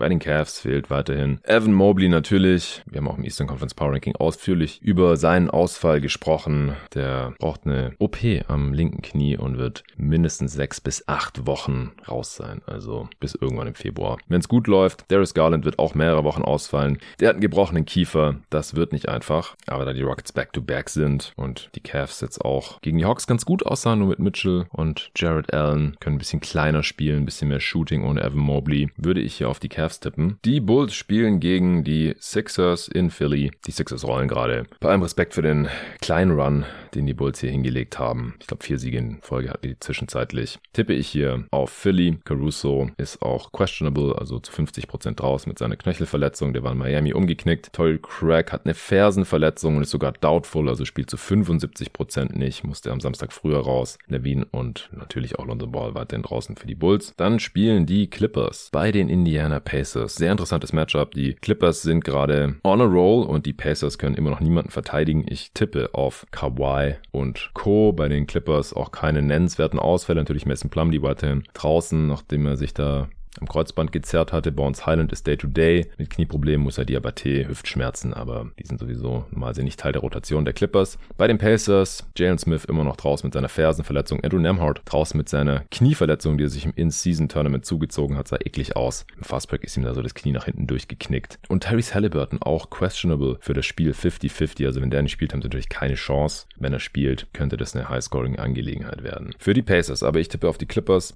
Bei 0.00 0.08
den 0.08 0.18
Cavs 0.18 0.60
fehlt 0.60 0.88
weiterhin 0.88 1.40
Evan 1.44 1.74
Mobley 1.74 2.08
natürlich. 2.08 2.80
Wir 2.86 3.02
haben 3.02 3.08
auch 3.08 3.18
im 3.18 3.24
Eastern 3.24 3.46
Conference 3.46 3.74
Power 3.74 3.92
Ranking 3.92 4.16
ausführlich 4.16 4.80
über 4.80 5.18
seinen 5.18 5.50
Ausfall 5.50 6.00
gesprochen. 6.00 6.74
Der 6.94 7.34
braucht 7.38 7.66
eine 7.66 7.92
OP 7.98 8.16
am 8.48 8.72
linken 8.72 9.02
Knie 9.02 9.36
und 9.36 9.58
wird 9.58 9.84
mindestens 9.98 10.54
sechs 10.54 10.80
bis 10.80 11.06
acht 11.06 11.46
Wochen 11.46 11.92
raus 12.08 12.34
sein. 12.34 12.62
Also 12.64 13.10
bis 13.20 13.34
irgendwann 13.34 13.66
im 13.66 13.74
Februar. 13.74 14.16
Wenn 14.26 14.40
es 14.40 14.48
gut 14.48 14.68
läuft, 14.68 15.04
Darius 15.08 15.34
Garland 15.34 15.66
wird 15.66 15.78
auch 15.78 15.94
mehrere 15.94 16.24
Wochen 16.24 16.40
ausfallen. 16.40 16.96
Der 17.20 17.28
hat 17.28 17.34
einen 17.34 17.42
gebrochenen 17.42 17.84
Kiefer. 17.84 18.36
Das 18.48 18.76
wird 18.76 18.92
nicht 18.92 19.10
einfach. 19.10 19.54
Aber 19.66 19.84
da 19.84 19.92
die 19.92 20.00
Rockets 20.00 20.32
back-to-back 20.32 20.86
-back 20.86 20.88
sind 20.88 21.34
und 21.36 21.68
die 21.74 21.80
Cavs 21.80 22.22
jetzt 22.22 22.42
auch 22.42 22.80
gegen 22.80 22.96
die 22.96 23.04
Hawks 23.04 23.26
ganz 23.26 23.44
gut 23.44 23.66
aussahen, 23.66 23.98
nur 23.98 24.08
mit 24.08 24.18
Mitchell 24.18 24.64
und 24.70 25.10
Jared 25.14 25.52
Allen 25.52 25.98
können 26.00 26.16
ein 26.16 26.20
bisschen 26.20 26.40
kleiner 26.40 26.82
spielen, 26.82 27.24
ein 27.24 27.26
bisschen 27.26 27.48
mehr 27.48 27.60
Shooting 27.60 28.02
ohne 28.02 28.22
Evan 28.22 28.38
Mobley, 28.38 28.88
würde 28.96 29.20
ich 29.20 29.34
hier 29.34 29.50
auf 29.50 29.60
die 29.60 29.68
Cavs 29.68 29.89
tippen. 29.98 30.38
Die 30.44 30.60
Bulls 30.60 30.94
spielen 30.94 31.40
gegen 31.40 31.82
die 31.82 32.14
Sixers 32.20 32.86
in 32.86 33.10
Philly. 33.10 33.50
Die 33.66 33.72
Sixers 33.72 34.04
rollen 34.04 34.28
gerade. 34.28 34.64
Bei 34.78 34.90
allem 34.90 35.02
Respekt 35.02 35.34
für 35.34 35.42
den 35.42 35.68
kleinen 36.00 36.38
Run, 36.38 36.64
den 36.94 37.06
die 37.06 37.14
Bulls 37.14 37.40
hier 37.40 37.50
hingelegt 37.50 37.98
haben. 37.98 38.34
Ich 38.40 38.46
glaube, 38.46 38.62
vier 38.62 38.78
Siege 38.78 38.98
in 38.98 39.20
Folge 39.22 39.50
hatten 39.50 39.66
die 39.66 39.80
zwischenzeitlich. 39.80 40.58
Tippe 40.72 40.92
ich 40.92 41.08
hier 41.08 41.44
auf 41.50 41.70
Philly. 41.70 42.18
Caruso 42.24 42.90
ist 42.98 43.22
auch 43.22 43.52
questionable, 43.52 44.16
also 44.18 44.38
zu 44.38 44.52
50% 44.52 45.16
draus 45.16 45.46
mit 45.46 45.58
seiner 45.58 45.76
Knöchelverletzung. 45.76 46.52
Der 46.52 46.62
war 46.62 46.72
in 46.72 46.78
Miami 46.78 47.12
umgeknickt. 47.12 47.72
Toll 47.72 47.98
Craig 47.98 48.52
hat 48.52 48.66
eine 48.66 48.74
Fersenverletzung 48.74 49.76
und 49.76 49.82
ist 49.82 49.90
sogar 49.90 50.12
doubtful, 50.12 50.68
also 50.68 50.84
spielt 50.84 51.10
zu 51.10 51.16
75% 51.16 52.36
nicht. 52.36 52.64
Musste 52.64 52.92
am 52.92 53.00
Samstag 53.00 53.32
früher 53.32 53.60
raus. 53.60 53.98
Levine 54.06 54.46
und 54.50 54.90
natürlich 54.92 55.38
auch 55.38 55.46
London 55.46 55.72
Ball 55.72 55.94
weiterhin 55.94 56.22
draußen 56.22 56.56
für 56.56 56.66
die 56.66 56.74
Bulls. 56.74 57.14
Dann 57.16 57.40
spielen 57.40 57.86
die 57.86 58.08
Clippers 58.08 58.68
bei 58.72 58.92
den 58.92 59.08
Indiana 59.08 59.60
Pacers. 59.60 59.79
Sehr 59.84 60.32
interessantes 60.32 60.72
Matchup. 60.72 61.12
Die 61.12 61.34
Clippers 61.34 61.82
sind 61.82 62.04
gerade 62.04 62.56
on 62.64 62.80
a 62.80 62.84
roll 62.84 63.24
und 63.24 63.46
die 63.46 63.52
Pacers 63.52 63.98
können 63.98 64.16
immer 64.16 64.30
noch 64.30 64.40
niemanden 64.40 64.70
verteidigen. 64.70 65.24
Ich 65.28 65.52
tippe 65.52 65.90
auf 65.92 66.26
Kawhi 66.30 66.96
und 67.10 67.50
Co. 67.54 67.92
Bei 67.92 68.08
den 68.08 68.26
Clippers 68.26 68.72
auch 68.74 68.92
keine 68.92 69.22
nennenswerten 69.22 69.78
Ausfälle. 69.78 70.20
Natürlich 70.20 70.46
Mason 70.46 70.70
Plumlee 70.70 71.02
weiterhin 71.02 71.44
draußen, 71.54 72.06
nachdem 72.06 72.46
er 72.46 72.56
sich 72.56 72.74
da 72.74 73.08
am 73.40 73.48
Kreuzband 73.48 73.92
gezerrt 73.92 74.32
hatte. 74.32 74.52
Bones 74.52 74.86
Highland 74.86 75.12
ist 75.12 75.26
Day-to-Day. 75.26 75.80
-Day. 75.80 75.86
Mit 75.98 76.10
Knieproblemen 76.10 76.62
muss 76.62 76.78
er 76.78 76.84
Diabaté, 76.84 77.48
Hüftschmerzen, 77.48 78.14
aber 78.14 78.50
die 78.58 78.66
sind 78.66 78.78
sowieso 78.78 79.26
normalerweise 79.30 79.62
nicht 79.62 79.80
Teil 79.80 79.92
der 79.92 80.02
Rotation 80.02 80.44
der 80.44 80.54
Clippers. 80.54 80.98
Bei 81.16 81.26
den 81.26 81.38
Pacers, 81.38 82.06
Jalen 82.16 82.38
Smith 82.38 82.64
immer 82.64 82.84
noch 82.84 82.96
draußen 82.96 83.26
mit 83.26 83.34
seiner 83.34 83.48
Fersenverletzung. 83.48 84.22
Andrew 84.22 84.38
Nemhart 84.38 84.82
draußen 84.84 85.16
mit 85.16 85.28
seiner 85.28 85.64
Knieverletzung, 85.70 86.38
die 86.38 86.44
er 86.44 86.50
sich 86.50 86.64
im 86.64 86.72
In-Season-Tournament 86.74 87.64
zugezogen 87.64 88.16
hat, 88.16 88.28
sah 88.28 88.36
eklig 88.36 88.76
aus. 88.76 89.06
Im 89.16 89.24
Fastbreak 89.24 89.64
ist 89.64 89.76
ihm 89.76 89.84
da 89.84 89.94
so 89.94 90.02
das 90.02 90.14
Knie 90.14 90.32
nach 90.32 90.44
hinten 90.44 90.66
durchgeknickt. 90.66 91.38
Und 91.48 91.64
Tyrese 91.64 91.94
Halliburton 91.94 92.42
auch 92.42 92.70
questionable 92.70 93.38
für 93.40 93.54
das 93.54 93.66
Spiel 93.66 93.92
50-50. 93.92 94.66
Also 94.66 94.80
wenn 94.80 94.90
der 94.90 95.02
nicht 95.02 95.12
spielt, 95.12 95.32
haben 95.32 95.42
sie 95.42 95.48
natürlich 95.48 95.68
keine 95.68 95.94
Chance. 95.94 96.46
Wenn 96.56 96.72
er 96.72 96.80
spielt, 96.80 97.32
könnte 97.32 97.56
das 97.56 97.74
eine 97.74 97.88
High-Scoring-Angelegenheit 97.88 99.02
werden. 99.02 99.34
Für 99.38 99.54
die 99.54 99.62
Pacers, 99.62 100.02
aber 100.02 100.20
ich 100.20 100.28
tippe 100.28 100.48
auf 100.48 100.58
die 100.58 100.66
Clippers. 100.66 101.14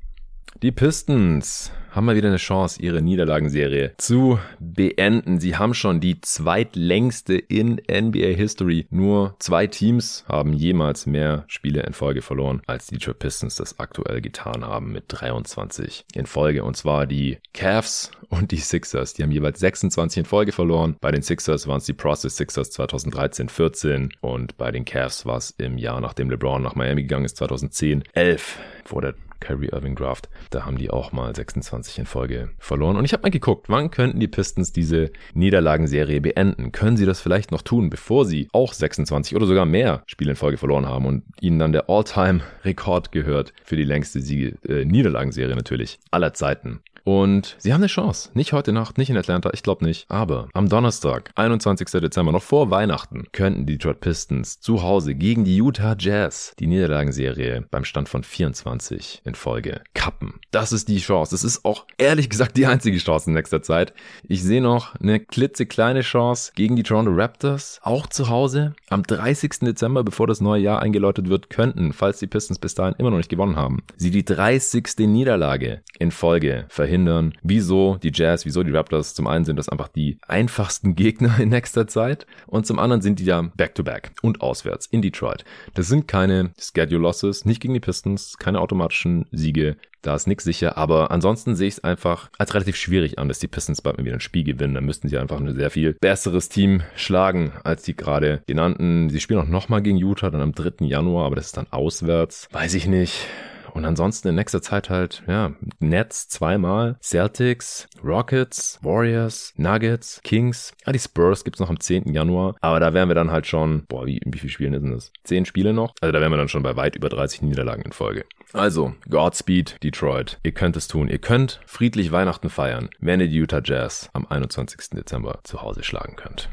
Die 0.63 0.73
Pistons 0.73 1.73
haben 1.95 2.07
mal 2.07 2.17
wieder 2.17 2.29
eine 2.29 2.39
Chance, 2.39 2.83
ihre 2.83 3.03
Niederlagenserie 3.03 3.93
zu 3.99 4.39
beenden. 4.59 5.39
Sie 5.39 5.57
haben 5.57 5.75
schon 5.75 6.01
die 6.01 6.21
zweitlängste 6.21 7.35
in 7.35 7.81
NBA 7.89 8.35
History. 8.35 8.87
Nur 8.91 9.37
zwei 9.39 9.67
Teams 9.67 10.25
haben 10.27 10.53
jemals 10.53 11.07
mehr 11.07 11.45
Spiele 11.47 11.83
in 11.83 11.93
Folge 11.93 12.23
verloren, 12.23 12.63
als 12.67 12.87
die 12.87 12.97
Detroit 12.97 13.21
Pistons 13.21 13.57
das 13.57 13.79
aktuell 13.79 14.21
getan 14.21 14.65
haben 14.65 14.93
mit 14.93 15.05
23 15.09 16.05
in 16.15 16.27
Folge. 16.27 16.65
Und 16.65 16.77
zwar 16.77 17.07
die 17.07 17.39
Cavs 17.53 18.11
und 18.29 18.51
die 18.51 18.57
Sixers. 18.57 19.15
Die 19.15 19.23
haben 19.23 19.31
jeweils 19.31 19.61
26 19.61 20.21
in 20.21 20.25
Folge 20.25 20.53
verloren. 20.53 20.97
Bei 21.01 21.13
den 21.13 21.23
Sixers 21.23 21.69
waren 21.69 21.79
es 21.79 21.85
die 21.85 21.93
Process 21.93 22.37
Sixers 22.37 22.73
2013-14 22.73 24.11
und 24.21 24.57
bei 24.57 24.73
den 24.73 24.85
Cavs 24.85 25.27
war 25.27 25.37
es 25.37 25.51
im 25.59 25.79
Jahr, 25.79 26.01
nachdem 26.01 26.31
LeBron 26.31 26.63
nach 26.63 26.75
Miami 26.75 27.03
gegangen 27.03 27.25
ist, 27.25 27.37
2010 27.37 28.03
11 28.15 28.59
vor 28.85 29.03
der 29.03 29.15
Kyrie 29.45 29.69
Irving 29.69 29.95
Draft. 29.95 30.29
Da 30.51 30.65
haben 30.65 30.79
die 30.79 30.91
auch 30.91 31.13
mal 31.13 31.35
26 31.35 31.99
in 31.99 32.07
Folge 32.07 32.51
verloren. 32.59 32.97
Und 32.97 33.05
ich 33.05 33.13
habe 33.13 33.23
mal 33.23 33.31
geguckt, 33.31 33.69
wann 33.69 33.91
könnten 33.91 34.19
die 34.19 34.29
Pistons 34.29 34.73
diese 34.73 35.11
Niederlagenserie 35.35 36.21
beenden? 36.21 36.73
Können 36.73 36.97
sie 36.97 37.07
das 37.07 37.21
vielleicht 37.21 37.53
noch 37.53 37.63
tun, 37.63 37.91
bevor 37.91 38.25
sie 38.25 38.49
auch 38.53 38.73
26 38.73 39.37
oder 39.37 39.47
sogar 39.47 39.67
mehr 39.67 40.03
Spiele 40.07 40.31
in 40.31 40.37
Folge 40.37 40.57
verloren 40.57 40.87
haben 40.87 41.07
und 41.07 41.25
ihnen 41.40 41.59
dann 41.59 41.73
der 41.73 41.90
All-Time-Rekord 41.90 43.12
gehört 43.12 43.53
für 43.62 43.77
die 43.77 43.85
längste 43.85 44.21
Siege, 44.21 44.57
äh, 44.66 44.85
Niederlagenserie 44.85 45.55
natürlich 45.55 45.99
aller 46.11 46.33
Zeiten. 46.33 46.81
Und 47.05 47.55
sie 47.59 47.73
haben 47.73 47.83
eine 47.83 47.87
Chance. 47.87 48.31
Nicht 48.33 48.55
heute 48.55 48.73
Nacht, 48.73 48.97
nicht 48.97 49.11
in 49.11 49.17
Atlanta, 49.19 49.51
ich 49.53 49.62
glaube 49.62 49.85
nicht. 49.85 50.07
Aber 50.09 50.49
am 50.55 50.71
Donnerstag, 50.71 51.31
21. 51.35 51.87
Dezember, 52.01 52.33
noch 52.33 52.43
vor 52.43 52.71
Weihnachten, 52.71 53.27
könnten 53.33 53.67
die 53.67 53.75
Detroit 53.75 54.01
Pistons 54.01 54.61
zu 54.61 54.83
Hause 54.83 55.14
gegen 55.14 55.45
die 55.45 55.57
Utah 55.57 55.95
Jazz 55.99 56.55
die 56.59 56.67
Niederlagenserie 56.67 57.67
beim 57.71 57.85
Stand 57.85 58.09
von 58.09 58.25
24 58.25 59.21
in 59.25 59.35
Folge 59.35 59.83
kappen. 59.93 60.40
Das 60.51 60.73
ist 60.73 60.88
die 60.88 60.99
Chance. 60.99 61.33
Das 61.33 61.45
ist 61.45 61.64
auch 61.67 61.85
ehrlich 61.99 62.31
gesagt 62.31 62.57
die 62.57 62.67
einzige 62.67 62.97
Chance 62.97 63.29
in 63.29 63.35
nächster 63.35 63.62
Zeit. 63.62 63.93
Ich 64.27 64.43
sehe 64.43 64.62
noch 64.62 64.95
eine 64.95 65.21
klitzekleine 65.21 66.01
Chance 66.01 66.53
gegen 66.55 66.75
die 66.75 66.83
Toronto 66.83 67.12
Raptors, 67.12 67.81
auch 67.83 68.07
zu 68.07 68.31
Hause. 68.31 68.75
Am 68.88 69.03
30. 69.03 69.51
Dezember, 69.61 70.05
bevor 70.05 70.27
das 70.27 70.40
neue 70.40 70.62
Jahr 70.62 70.81
eingeläutet 70.81 71.29
wird, 71.29 71.51
könnten, 71.51 71.93
falls 71.93 72.19
die 72.19 72.27
Pistons 72.27 72.59
bis 72.59 72.75
dahin 72.75 72.95
immer 72.97 73.11
noch 73.11 73.19
nicht 73.19 73.29
gewonnen 73.29 73.57
haben, 73.57 73.83
sie 73.99 74.11
die 74.11 74.25
30. 74.25 74.85
Niederlage 75.01 75.83
in 75.99 76.11
Folge 76.11 76.64
verhindern 76.69 76.93
verhindern. 76.94 77.33
Wieso 77.42 77.98
die 78.02 78.12
Jazz, 78.14 78.44
wieso 78.44 78.62
die 78.62 78.70
Raptors? 78.70 79.14
Zum 79.14 79.26
einen 79.26 79.44
sind 79.44 79.57
das 79.57 79.68
einfach 79.68 79.88
die 79.88 80.18
einfachsten 80.28 80.94
Gegner 80.94 81.40
in 81.40 81.48
nächster 81.48 81.88
Zeit 81.88 82.26
und 82.46 82.66
zum 82.66 82.78
anderen 82.78 83.02
sind 83.02 83.18
die 83.18 83.24
ja 83.24 83.42
back-to-back 83.42 84.12
-back 84.12 84.22
und 84.22 84.40
auswärts 84.40 84.87
in 84.87 85.02
Detroit. 85.02 85.44
Das 85.74 85.88
sind 85.88 86.07
keine 86.07 86.52
Schedule 86.59 87.02
Losses, 87.02 87.44
nicht 87.44 87.61
gegen 87.61 87.74
die 87.74 87.80
Pistons, 87.80 88.37
keine 88.38 88.61
automatischen 88.61 89.26
Siege. 89.33 89.76
Da 90.02 90.14
ist 90.14 90.26
nichts 90.26 90.44
sicher, 90.44 90.76
aber 90.76 91.11
ansonsten 91.11 91.57
sehe 91.57 91.68
ich 91.68 91.74
es 91.74 91.85
einfach 91.85 92.30
als 92.38 92.52
relativ 92.52 92.76
schwierig 92.76 93.18
an, 93.18 93.26
dass 93.26 93.38
die 93.38 93.48
Pistons 93.48 93.80
bald 93.80 93.96
mal 93.96 94.04
wieder 94.04 94.14
ein 94.14 94.20
Spiel 94.20 94.44
gewinnen. 94.44 94.74
Dann 94.74 94.85
müssten 94.85 95.09
sie 95.09 95.16
einfach 95.16 95.40
ein 95.40 95.54
sehr 95.54 95.70
viel 95.70 95.94
besseres 95.94 96.50
Team 96.50 96.83
schlagen 96.94 97.52
als 97.64 97.83
die 97.83 97.96
gerade 97.96 98.42
genannten. 98.46 99.09
Sie 99.09 99.20
spielen 99.20 99.40
auch 99.40 99.48
nochmal 99.48 99.83
gegen 99.83 99.96
Utah, 99.96 100.30
dann 100.30 100.42
am 100.42 100.52
3. 100.52 100.85
Januar, 100.87 101.24
aber 101.26 101.37
das 101.37 101.46
ist 101.46 101.57
dann 101.57 101.66
auswärts. 101.70 102.48
Weiß 102.52 102.74
ich 102.74 102.87
nicht. 102.87 103.26
Und 103.75 103.85
ansonsten 103.85 104.29
in 104.29 104.37
nächster 104.37 104.63
Zeit 104.63 104.89
halt, 104.89 105.25
ja, 105.27 105.53
Nets 105.81 106.29
zweimal, 106.29 106.97
Celtics, 107.03 107.89
Rockets, 108.05 108.79
Warriors, 108.83 109.53
Nuggets, 109.57 110.21
Kings. 110.23 110.73
Ah, 110.85 110.93
die 110.93 111.01
Spurs 111.01 111.43
gibt's 111.43 111.59
noch 111.59 111.71
am 111.71 111.81
10. 111.81 112.13
Januar. 112.13 112.55
Aber 112.61 112.79
da 112.79 112.95
wären 112.95 113.09
wir 113.09 113.17
dann 113.17 113.33
halt 113.33 113.49
schon, 113.49 113.85
boah, 113.89 114.07
wie, 114.07 114.21
wie 114.25 114.39
viele 114.39 114.53
Spiele 114.53 114.81
sind 114.81 114.93
das? 114.93 115.13
Zehn 115.25 115.45
Spiele 115.45 115.73
noch? 115.73 115.93
Also 116.01 116.13
da 116.13 116.21
wären 116.21 116.31
wir 116.31 116.37
dann 116.37 116.49
schon 116.49 116.63
bei 116.63 116.77
weit 116.77 116.95
über 116.95 117.09
30 117.09 117.43
Niederlagen 117.43 117.83
in 117.83 117.91
Folge. 117.91 118.25
Also, 118.53 118.95
Godspeed, 119.11 119.83
Detroit. 119.83 120.39
Ihr 120.45 120.53
könnt 120.53 120.77
es 120.77 120.87
tun. 120.87 121.09
Ihr 121.09 121.19
könnt 121.19 121.61
friedlich 121.67 122.13
Weihnachten 122.13 122.51
feiern, 122.51 122.91
wenn 123.01 123.21
ihr 123.21 123.29
die 123.29 123.37
Utah 123.37 123.61
Jazz 123.63 124.09
am 124.13 124.25
21. 124.25 124.91
Dezember 124.91 125.41
zu 125.43 125.63
Hause 125.63 125.83
schlagen 125.83 126.15
könnt. 126.15 126.49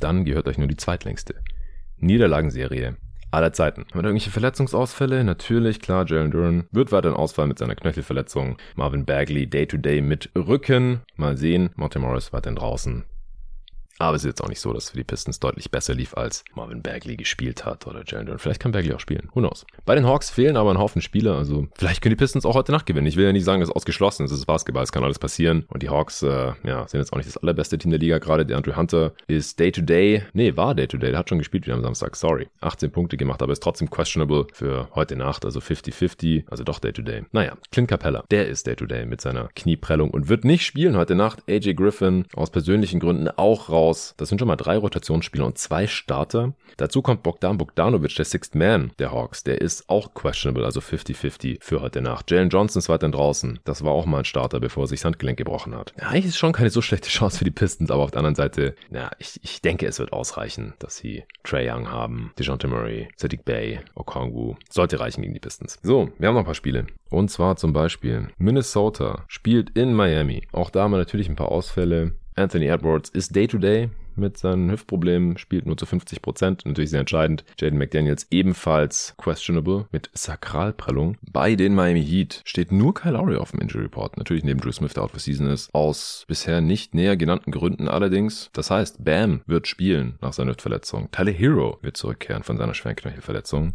Dann 0.00 0.24
gehört 0.24 0.48
euch 0.48 0.58
nur 0.58 0.66
die 0.66 0.76
zweitlängste 0.76 1.36
Niederlagenserie 1.96 2.96
aller 3.30 3.52
Zeiten. 3.52 3.82
Haben 3.82 3.94
wir 3.94 4.04
irgendwelche 4.04 4.30
Verletzungsausfälle? 4.30 5.24
Natürlich, 5.24 5.80
klar, 5.80 6.06
Jalen 6.06 6.30
Duran 6.30 6.64
wird 6.70 6.92
weiterhin 6.92 7.16
ausfallen 7.16 7.48
mit 7.48 7.58
seiner 7.58 7.74
Knöchelverletzung. 7.74 8.56
Marvin 8.74 9.04
Bagley 9.04 9.46
Day-to-Day 9.48 9.98
-Day 9.98 10.02
mit 10.02 10.30
Rücken. 10.36 11.00
Mal 11.16 11.36
sehen. 11.36 11.70
Monte 11.76 11.98
Morris 11.98 12.32
weiterhin 12.32 12.56
draußen. 12.56 13.04
Aber 13.98 14.16
es 14.16 14.22
ist 14.22 14.28
jetzt 14.28 14.44
auch 14.44 14.48
nicht 14.48 14.60
so, 14.60 14.72
dass 14.72 14.90
für 14.90 14.96
die 14.96 15.04
Pistons 15.04 15.40
deutlich 15.40 15.70
besser 15.70 15.94
lief, 15.94 16.14
als 16.16 16.44
Marvin 16.54 16.82
Bagley 16.82 17.16
gespielt 17.16 17.64
hat 17.64 17.86
oder 17.86 18.02
Jalen 18.06 18.26
Duran. 18.26 18.38
Vielleicht 18.38 18.60
kann 18.60 18.72
Bagley 18.72 18.94
auch 18.94 19.00
spielen. 19.00 19.28
Who 19.34 19.40
knows? 19.40 19.66
Bei 19.84 19.94
den 19.94 20.06
Hawks 20.06 20.30
fehlen 20.30 20.56
aber 20.56 20.70
ein 20.70 20.78
Haufen 20.78 21.02
Spieler. 21.02 21.36
Also 21.36 21.66
vielleicht 21.74 22.00
können 22.00 22.12
die 22.12 22.16
Pistons 22.16 22.46
auch 22.46 22.54
heute 22.54 22.72
Nacht 22.72 22.86
gewinnen. 22.86 23.06
Ich 23.06 23.16
will 23.16 23.24
ja 23.24 23.32
nicht 23.32 23.44
sagen, 23.44 23.60
dass 23.60 23.70
es 23.70 23.74
ausgeschlossen 23.74 24.24
ist. 24.24 24.30
Es 24.30 24.38
ist 24.38 24.46
Basketball. 24.46 24.84
Es 24.84 24.92
kann 24.92 25.02
alles 25.02 25.18
passieren. 25.18 25.64
Und 25.68 25.82
die 25.82 25.90
Hawks, 25.90 26.22
äh, 26.22 26.52
ja, 26.64 26.86
sind 26.86 27.00
jetzt 27.00 27.12
auch 27.12 27.16
nicht 27.16 27.28
das 27.28 27.36
allerbeste 27.38 27.76
Team 27.76 27.90
der 27.90 27.98
Liga 27.98 28.18
gerade. 28.18 28.46
Der 28.46 28.56
Andrew 28.56 28.76
Hunter 28.76 29.12
ist 29.26 29.58
Day-to-Day. 29.58 30.18
-Day. 30.18 30.22
Nee, 30.32 30.56
war 30.56 30.74
Day-to-Day. 30.74 31.08
-Day. 31.08 31.10
Der 31.10 31.18
hat 31.18 31.28
schon 31.28 31.38
gespielt 31.38 31.66
wieder 31.66 31.76
am 31.76 31.82
Samstag. 31.82 32.14
Sorry. 32.14 32.48
18 32.60 32.92
Punkte 32.92 33.16
gemacht, 33.16 33.42
aber 33.42 33.52
ist 33.52 33.62
trotzdem 33.62 33.90
questionable 33.90 34.46
für 34.52 34.88
heute 34.94 35.16
Nacht. 35.16 35.44
Also 35.44 35.58
50-50. 35.58 36.44
Also 36.50 36.62
doch 36.62 36.78
Day-to-Day. 36.78 37.20
-Day. 37.20 37.24
Naja, 37.32 37.56
Clint 37.72 37.88
Capella. 37.88 38.22
Der 38.30 38.46
ist 38.46 38.66
Day-to-Day 38.66 39.02
-Day 39.02 39.06
mit 39.06 39.20
seiner 39.20 39.48
Knieprellung 39.56 40.10
und 40.10 40.28
wird 40.28 40.44
nicht 40.44 40.64
spielen 40.64 40.96
heute 40.96 41.16
Nacht. 41.16 41.42
AJ 41.48 41.74
Griffin 41.74 42.26
aus 42.36 42.50
persönlichen 42.50 43.00
Gründen 43.00 43.28
auch 43.28 43.68
raus 43.68 43.87
raus. 43.88 44.14
Das 44.16 44.28
sind 44.28 44.38
schon 44.38 44.48
mal 44.48 44.56
drei 44.56 44.76
Rotationsspieler 44.76 45.46
und 45.46 45.58
zwei 45.58 45.86
Starter. 45.86 46.52
Dazu 46.76 47.02
kommt 47.02 47.22
Bogdan 47.22 47.58
Bogdanovic, 47.58 48.14
der 48.16 48.24
Sixth 48.24 48.54
Man 48.54 48.92
der 48.98 49.12
Hawks. 49.12 49.42
Der 49.44 49.60
ist 49.60 49.88
auch 49.88 50.14
questionable, 50.14 50.64
also 50.64 50.80
50-50 50.80 51.58
für 51.60 51.80
heute 51.80 52.00
Nacht. 52.00 52.30
Jalen 52.30 52.50
Johnson 52.50 52.80
ist 52.80 52.88
weiterhin 52.88 53.12
draußen. 53.12 53.58
Das 53.64 53.84
war 53.84 53.92
auch 53.92 54.06
mal 54.06 54.18
ein 54.18 54.24
Starter, 54.24 54.60
bevor 54.60 54.84
er 54.84 54.88
sich 54.88 55.00
das 55.00 55.06
Handgelenk 55.06 55.38
gebrochen 55.38 55.74
hat. 55.74 55.92
Ja, 55.98 56.08
eigentlich 56.08 56.26
ist 56.26 56.38
schon 56.38 56.52
keine 56.52 56.70
so 56.70 56.82
schlechte 56.82 57.08
Chance 57.08 57.38
für 57.38 57.44
die 57.44 57.50
Pistons, 57.50 57.90
aber 57.90 58.02
auf 58.02 58.10
der 58.10 58.18
anderen 58.18 58.34
Seite, 58.34 58.74
ja, 58.90 59.10
ich, 59.18 59.40
ich 59.42 59.62
denke, 59.62 59.86
es 59.86 59.98
wird 59.98 60.12
ausreichen, 60.12 60.74
dass 60.78 60.96
sie 60.96 61.24
Trey 61.44 61.68
Young 61.70 61.90
haben, 61.90 62.32
DeJounte 62.38 62.68
Murray, 62.68 63.08
Sadiq 63.16 63.44
Bay, 63.44 63.80
Okongwu. 63.94 64.56
Sollte 64.70 65.00
reichen 65.00 65.22
gegen 65.22 65.34
die 65.34 65.40
Pistons. 65.40 65.78
So, 65.82 66.10
wir 66.18 66.28
haben 66.28 66.34
noch 66.34 66.42
ein 66.42 66.46
paar 66.46 66.54
Spiele. 66.54 66.86
Und 67.10 67.30
zwar 67.30 67.56
zum 67.56 67.72
Beispiel 67.72 68.28
Minnesota 68.38 69.24
spielt 69.28 69.70
in 69.70 69.94
Miami. 69.94 70.46
Auch 70.52 70.70
da 70.70 70.82
haben 70.82 70.92
wir 70.92 70.98
natürlich 70.98 71.28
ein 71.28 71.36
paar 71.36 71.50
Ausfälle. 71.50 72.12
Anthony 72.38 72.66
Edwards 72.66 73.10
ist 73.10 73.34
Day-to-Day 73.34 73.90
mit 74.14 74.36
seinen 74.36 74.70
Hüftproblemen, 74.70 75.38
spielt 75.38 75.66
nur 75.66 75.76
zu 75.76 75.86
50 75.86 76.22
Prozent. 76.22 76.66
Natürlich 76.66 76.90
sehr 76.90 77.00
entscheidend. 77.00 77.44
Jaden 77.58 77.78
McDaniels 77.78 78.26
ebenfalls 78.30 79.14
questionable 79.16 79.86
mit 79.92 80.10
Sakralprellung. 80.12 81.16
Bei 81.22 81.54
den 81.54 81.74
Miami 81.74 82.04
Heat 82.04 82.42
steht 82.44 82.72
nur 82.72 82.94
Kyle 82.94 83.12
Lowry 83.12 83.36
auf 83.36 83.52
dem 83.52 83.60
Injury 83.60 83.84
Report. 83.84 84.16
Natürlich 84.16 84.44
neben 84.44 84.60
Drew 84.60 84.72
Smith, 84.72 84.94
der 84.94 85.04
out 85.04 85.10
for 85.10 85.20
season 85.20 85.48
ist. 85.48 85.72
Aus 85.74 86.24
bisher 86.28 86.60
nicht 86.60 86.94
näher 86.94 87.16
genannten 87.16 87.50
Gründen 87.50 87.88
allerdings. 87.88 88.50
Das 88.52 88.70
heißt, 88.70 89.04
Bam 89.04 89.42
wird 89.46 89.66
spielen 89.66 90.18
nach 90.20 90.32
seiner 90.32 90.50
Hüftverletzung. 90.52 91.10
Tyler 91.10 91.32
Hero 91.32 91.78
wird 91.82 91.96
zurückkehren 91.96 92.42
von 92.42 92.56
seiner 92.56 92.74
Schwerknöchelverletzung. 92.74 93.74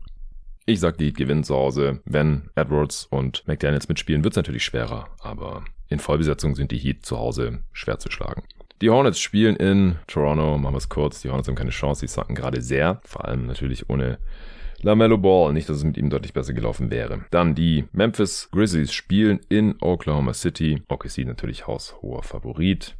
Ich 0.65 0.79
sag, 0.79 0.97
die 0.97 1.11
gewinnen 1.11 1.43
zu 1.43 1.55
Hause. 1.55 1.99
Wenn 2.05 2.49
Edwards 2.55 3.07
und 3.09 3.45
McDaniels 3.47 3.89
mitspielen, 3.89 4.23
wird 4.23 4.33
es 4.33 4.37
natürlich 4.37 4.63
schwerer. 4.63 5.09
Aber 5.19 5.65
in 5.89 5.99
Vollbesetzung 5.99 6.55
sind 6.55 6.71
die 6.71 6.77
Heat 6.77 7.05
zu 7.05 7.17
Hause 7.17 7.59
schwer 7.71 7.99
zu 7.99 8.09
schlagen. 8.09 8.43
Die 8.81 8.89
Hornets 8.89 9.19
spielen 9.19 9.55
in 9.55 9.97
Toronto. 10.07 10.57
Machen 10.57 10.73
wir 10.73 10.77
es 10.77 10.89
kurz. 10.89 11.21
Die 11.21 11.29
Hornets 11.29 11.47
haben 11.47 11.55
keine 11.55 11.69
Chance. 11.69 12.01
Die 12.01 12.11
sacken 12.11 12.35
gerade 12.35 12.61
sehr. 12.61 12.99
Vor 13.05 13.25
allem 13.25 13.45
natürlich 13.45 13.89
ohne 13.89 14.19
LaMelo 14.81 15.17
Ball. 15.17 15.53
Nicht, 15.53 15.69
dass 15.69 15.77
es 15.77 15.83
mit 15.83 15.97
ihm 15.97 16.09
deutlich 16.09 16.33
besser 16.33 16.53
gelaufen 16.53 16.91
wäre. 16.91 17.25
Dann 17.31 17.55
die 17.55 17.85
Memphis 17.91 18.49
Grizzlies 18.51 18.93
spielen 18.93 19.39
in 19.49 19.75
Oklahoma 19.81 20.33
City. 20.33 20.81
OKC 20.89 21.19
natürlich 21.25 21.67
haushoher 21.67 22.23
Favorit. 22.23 22.95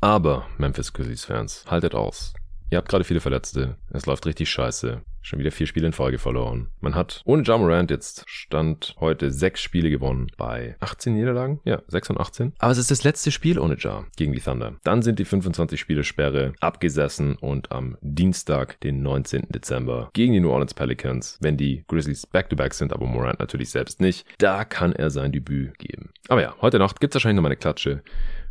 Aber 0.00 0.46
Memphis 0.58 0.92
Grizzlies 0.92 1.24
Fans, 1.24 1.64
haltet 1.68 1.94
aus. 1.94 2.34
Ihr 2.70 2.78
habt 2.78 2.88
gerade 2.88 3.04
viele 3.04 3.20
Verletzte. 3.20 3.76
Es 3.90 4.06
läuft 4.06 4.26
richtig 4.26 4.50
scheiße. 4.50 5.02
Schon 5.24 5.38
wieder 5.38 5.50
vier 5.50 5.66
Spiele 5.66 5.86
in 5.86 5.94
Folge 5.94 6.18
verloren. 6.18 6.68
Man 6.80 6.94
hat 6.94 7.22
ohne 7.24 7.42
Jamorant 7.42 7.90
jetzt 7.90 8.24
Stand 8.26 8.94
heute 9.00 9.30
sechs 9.30 9.62
Spiele 9.62 9.88
gewonnen 9.88 10.26
bei 10.36 10.76
18 10.80 11.14
Niederlagen. 11.14 11.60
Ja, 11.64 11.80
6 11.88 12.10
und 12.10 12.20
18. 12.20 12.52
Aber 12.58 12.72
es 12.72 12.76
ist 12.76 12.90
das 12.90 13.04
letzte 13.04 13.30
Spiel 13.30 13.58
ohne 13.58 13.76
Ja 13.78 14.04
gegen 14.18 14.34
die 14.34 14.40
Thunder. 14.40 14.74
Dann 14.84 15.00
sind 15.00 15.18
die 15.18 15.24
25 15.24 15.80
Spiele 15.80 16.04
Sperre 16.04 16.52
abgesessen 16.60 17.36
und 17.36 17.72
am 17.72 17.96
Dienstag, 18.02 18.78
den 18.80 19.02
19. 19.02 19.46
Dezember, 19.48 20.10
gegen 20.12 20.34
die 20.34 20.40
New 20.40 20.50
Orleans 20.50 20.74
Pelicans, 20.74 21.38
wenn 21.40 21.56
die 21.56 21.84
Grizzlies 21.88 22.26
back-to-back 22.26 22.72
-back 22.72 22.74
sind, 22.74 22.92
aber 22.92 23.06
Morant 23.06 23.40
natürlich 23.40 23.70
selbst 23.70 24.02
nicht, 24.02 24.26
da 24.36 24.66
kann 24.66 24.92
er 24.92 25.08
sein 25.08 25.32
Debüt 25.32 25.78
geben. 25.78 26.10
Aber 26.28 26.42
ja, 26.42 26.54
heute 26.60 26.78
Nacht 26.78 27.00
gibt 27.00 27.14
es 27.14 27.16
wahrscheinlich 27.16 27.36
noch 27.36 27.42
mal 27.42 27.48
eine 27.48 27.56
Klatsche 27.56 28.02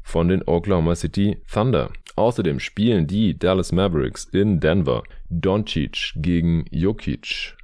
von 0.04 0.28
den 0.28 0.44
Oklahoma 0.44 0.96
City 0.96 1.42
Thunder. 1.52 1.90
Außerdem 2.16 2.60
spielen 2.60 3.08
die 3.08 3.38
Dallas 3.38 3.72
Mavericks 3.72 4.26
in 4.26 4.60
Denver 4.60 5.04
Doncic 5.30 6.14
gegen 6.16 6.66
Jokic. 6.70 7.56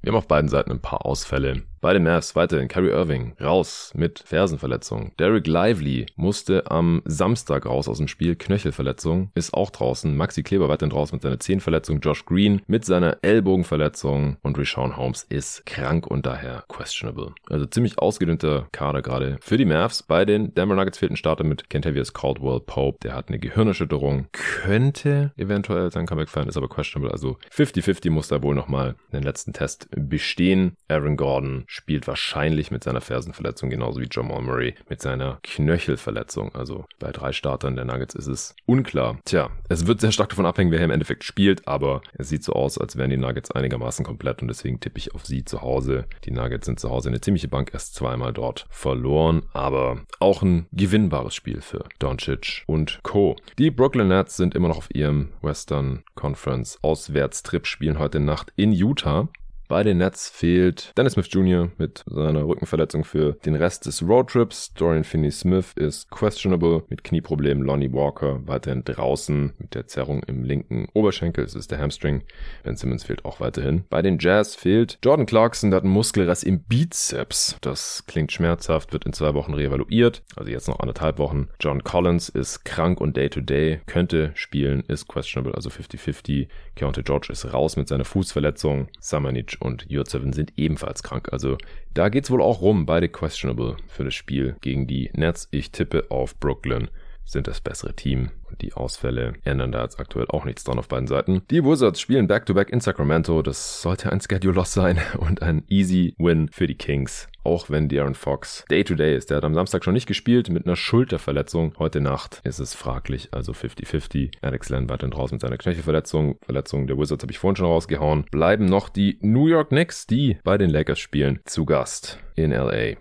Wir 0.00 0.10
haben 0.10 0.18
auf 0.18 0.26
beiden 0.26 0.48
Seiten 0.48 0.72
ein 0.72 0.80
paar 0.80 1.06
Ausfälle. 1.06 1.62
Bei 1.82 1.94
den 1.94 2.04
Mavs 2.04 2.36
weiterhin 2.36 2.68
Kyrie 2.68 2.90
Irving 2.90 3.34
raus 3.40 3.90
mit 3.96 4.22
Fersenverletzung. 4.24 5.10
Derek 5.18 5.48
Lively 5.48 6.06
musste 6.14 6.70
am 6.70 7.02
Samstag 7.06 7.66
raus 7.66 7.88
aus 7.88 7.98
dem 7.98 8.06
Spiel. 8.06 8.36
Knöchelverletzung 8.36 9.32
ist 9.34 9.52
auch 9.52 9.70
draußen. 9.70 10.16
Maxi 10.16 10.44
Kleber 10.44 10.68
weiterhin 10.68 10.90
draußen 10.90 11.16
mit 11.16 11.22
seiner 11.22 11.40
Zehenverletzung. 11.40 11.98
Josh 11.98 12.24
Green 12.24 12.62
mit 12.68 12.84
seiner 12.84 13.18
Ellbogenverletzung. 13.22 14.36
Und 14.42 14.56
Rashawn 14.56 14.96
Holmes 14.96 15.24
ist 15.28 15.66
krank 15.66 16.06
und 16.06 16.24
daher 16.24 16.62
questionable. 16.68 17.34
Also 17.50 17.66
ziemlich 17.66 17.98
ausgedünnter 17.98 18.68
Kader 18.70 19.02
gerade 19.02 19.38
für 19.40 19.56
die 19.56 19.64
Mavs. 19.64 20.04
Bei 20.04 20.24
den 20.24 20.54
Denver 20.54 20.76
Nuggets 20.76 20.98
fehlt 20.98 21.10
ein 21.10 21.16
Starter 21.16 21.42
mit 21.42 21.68
Kentavious 21.68 22.12
Caldwell 22.12 22.60
Pope. 22.60 23.00
Der 23.02 23.16
hat 23.16 23.26
eine 23.26 23.40
Gehirnerschütterung. 23.40 24.28
Könnte 24.30 25.32
eventuell 25.36 25.90
sein 25.90 26.06
Comeback 26.06 26.28
fallen, 26.28 26.48
ist 26.48 26.56
aber 26.56 26.68
questionable. 26.68 27.12
Also 27.12 27.38
50-50 27.52 28.08
muss 28.10 28.28
da 28.28 28.40
wohl 28.40 28.54
nochmal 28.54 28.94
den 29.12 29.24
letzten 29.24 29.52
Test 29.52 29.88
bestehen. 29.90 30.76
Aaron 30.86 31.16
Gordon 31.16 31.64
spielt 31.72 32.06
wahrscheinlich 32.06 32.70
mit 32.70 32.84
seiner 32.84 33.00
Fersenverletzung 33.00 33.70
genauso 33.70 34.00
wie 34.00 34.08
Jamal 34.10 34.42
Murray 34.42 34.74
mit 34.90 35.00
seiner 35.00 35.38
Knöchelverletzung. 35.42 36.54
Also 36.54 36.84
bei 36.98 37.12
drei 37.12 37.32
Startern 37.32 37.76
der 37.76 37.86
Nuggets 37.86 38.14
ist 38.14 38.26
es 38.26 38.54
unklar. 38.66 39.18
Tja, 39.24 39.50
es 39.70 39.86
wird 39.86 40.02
sehr 40.02 40.12
stark 40.12 40.28
davon 40.28 40.44
abhängen, 40.44 40.70
wer 40.70 40.78
hier 40.78 40.84
im 40.84 40.90
Endeffekt 40.90 41.24
spielt, 41.24 41.66
aber 41.66 42.02
es 42.12 42.28
sieht 42.28 42.44
so 42.44 42.52
aus, 42.52 42.76
als 42.76 42.96
wären 42.96 43.08
die 43.08 43.16
Nuggets 43.16 43.50
einigermaßen 43.50 44.04
komplett 44.04 44.42
und 44.42 44.48
deswegen 44.48 44.80
tippe 44.80 44.98
ich 44.98 45.14
auf 45.14 45.24
sie 45.24 45.46
zu 45.46 45.62
Hause. 45.62 46.04
Die 46.24 46.30
Nuggets 46.30 46.66
sind 46.66 46.78
zu 46.78 46.90
Hause 46.90 47.08
eine 47.08 47.22
ziemliche 47.22 47.48
Bank, 47.48 47.70
erst 47.72 47.94
zweimal 47.94 48.34
dort 48.34 48.66
verloren, 48.68 49.46
aber 49.54 50.02
auch 50.20 50.42
ein 50.42 50.66
gewinnbares 50.72 51.34
Spiel 51.34 51.62
für 51.62 51.86
Doncic 51.98 52.64
und 52.66 53.00
Co. 53.02 53.36
Die 53.58 53.70
Brooklyn 53.70 54.08
Nets 54.08 54.36
sind 54.36 54.54
immer 54.54 54.68
noch 54.68 54.76
auf 54.76 54.94
ihrem 54.94 55.30
Western 55.40 56.04
Conference 56.16 56.78
Auswärtstrip, 56.82 57.66
spielen 57.66 57.98
heute 57.98 58.20
Nacht 58.20 58.52
in 58.56 58.72
Utah. 58.72 59.28
Bei 59.72 59.82
den 59.82 59.96
Nets 59.96 60.28
fehlt 60.28 60.92
Dennis 60.98 61.14
Smith 61.14 61.28
Jr. 61.30 61.70
mit 61.78 62.04
seiner 62.04 62.46
Rückenverletzung 62.46 63.04
für 63.04 63.38
den 63.46 63.54
Rest 63.54 63.86
des 63.86 64.06
Roadtrips. 64.06 64.74
Dorian 64.74 65.02
Finney-Smith 65.02 65.72
ist 65.76 66.10
questionable 66.10 66.82
mit 66.90 67.04
Knieproblemen. 67.04 67.64
Lonnie 67.64 67.90
Walker 67.90 68.46
weiterhin 68.46 68.84
draußen 68.84 69.54
mit 69.56 69.74
der 69.74 69.86
Zerrung 69.86 70.24
im 70.24 70.44
linken 70.44 70.88
Oberschenkel. 70.92 71.42
Es 71.42 71.54
ist 71.54 71.70
der 71.70 71.78
Hamstring. 71.78 72.20
Ben 72.64 72.76
Simmons 72.76 73.04
fehlt 73.04 73.24
auch 73.24 73.40
weiterhin. 73.40 73.84
Bei 73.88 74.02
den 74.02 74.18
Jazz 74.18 74.56
fehlt 74.56 74.98
Jordan 75.02 75.24
Clarkson. 75.24 75.70
Der 75.70 75.78
hat 75.78 75.84
einen 75.84 75.94
Muskelriss 75.94 76.42
im 76.42 76.64
Bizeps. 76.64 77.56
Das 77.62 78.04
klingt 78.06 78.30
schmerzhaft, 78.30 78.92
wird 78.92 79.06
in 79.06 79.14
zwei 79.14 79.32
Wochen 79.32 79.54
reevaluiert. 79.54 80.22
Also 80.36 80.50
jetzt 80.50 80.68
noch 80.68 80.80
anderthalb 80.80 81.16
Wochen. 81.16 81.48
John 81.60 81.82
Collins 81.82 82.28
ist 82.28 82.66
krank 82.66 83.00
und 83.00 83.16
Day-to-Day. 83.16 83.76
-Day. 83.76 83.80
Könnte 83.86 84.32
spielen, 84.34 84.82
ist 84.88 85.08
questionable, 85.08 85.54
also 85.54 85.70
50-50. 85.70 86.48
Keontae 86.76 87.02
George 87.02 87.28
ist 87.30 87.50
raus 87.54 87.78
mit 87.78 87.88
seiner 87.88 88.04
Fußverletzung. 88.04 88.88
Samanic 89.00 89.61
und 89.62 89.86
Jurzeven 89.88 90.32
sind 90.32 90.52
ebenfalls 90.56 91.02
krank. 91.02 91.28
Also 91.32 91.56
da 91.94 92.08
geht's 92.08 92.30
wohl 92.30 92.42
auch 92.42 92.60
rum. 92.60 92.86
Beide 92.86 93.08
questionable 93.08 93.76
für 93.86 94.04
das 94.04 94.14
Spiel 94.14 94.56
gegen 94.60 94.86
die 94.86 95.10
Nets. 95.14 95.48
Ich 95.50 95.70
tippe 95.70 96.10
auf 96.10 96.38
Brooklyn 96.38 96.88
sind 97.24 97.46
das 97.46 97.60
bessere 97.60 97.94
Team. 97.94 98.30
Und 98.50 98.60
die 98.62 98.74
Ausfälle 98.74 99.34
ändern 99.44 99.72
da 99.72 99.82
jetzt 99.82 99.98
aktuell 99.98 100.26
auch 100.28 100.44
nichts 100.44 100.64
dran 100.64 100.78
auf 100.78 100.88
beiden 100.88 101.06
Seiten. 101.06 101.42
Die 101.50 101.64
Wizards 101.64 102.00
spielen 102.00 102.26
Back-to-Back 102.26 102.68
-back 102.68 102.72
in 102.72 102.80
Sacramento. 102.80 103.42
Das 103.42 103.82
sollte 103.82 104.12
ein 104.12 104.20
Schedule-Loss 104.20 104.72
sein 104.72 105.00
und 105.18 105.42
ein 105.42 105.64
easy 105.68 106.14
Win 106.18 106.48
für 106.48 106.66
die 106.66 106.76
Kings. 106.76 107.28
Auch 107.44 107.70
wenn 107.70 107.88
De'Aaron 107.88 108.14
Fox 108.14 108.64
Day-to-Day 108.70 109.14
-Day 109.14 109.16
ist. 109.16 109.30
Der 109.30 109.38
hat 109.38 109.44
am 109.44 109.54
Samstag 109.54 109.84
schon 109.84 109.94
nicht 109.94 110.06
gespielt 110.06 110.48
mit 110.48 110.66
einer 110.66 110.76
Schulterverletzung. 110.76 111.74
Heute 111.78 112.00
Nacht 112.00 112.40
ist 112.44 112.60
es 112.60 112.74
fraglich, 112.74 113.28
also 113.32 113.52
50-50. 113.52 114.32
Alex 114.42 114.68
Len 114.68 114.88
weiterhin 114.88 115.12
raus 115.12 115.32
mit 115.32 115.40
seiner 115.40 115.58
Knöchelverletzung. 115.58 116.38
Verletzung 116.42 116.86
der 116.86 116.98
Wizards 116.98 117.24
habe 117.24 117.32
ich 117.32 117.38
vorhin 117.38 117.56
schon 117.56 117.66
rausgehauen. 117.66 118.24
Bleiben 118.30 118.66
noch 118.66 118.88
die 118.88 119.18
New 119.22 119.48
York 119.48 119.70
Knicks, 119.70 120.06
die 120.06 120.38
bei 120.44 120.56
den 120.56 120.70
Lakers 120.70 121.00
spielen, 121.00 121.40
zu 121.44 121.64
Gast 121.64 122.20
in 122.36 122.52
LA. 122.52 122.96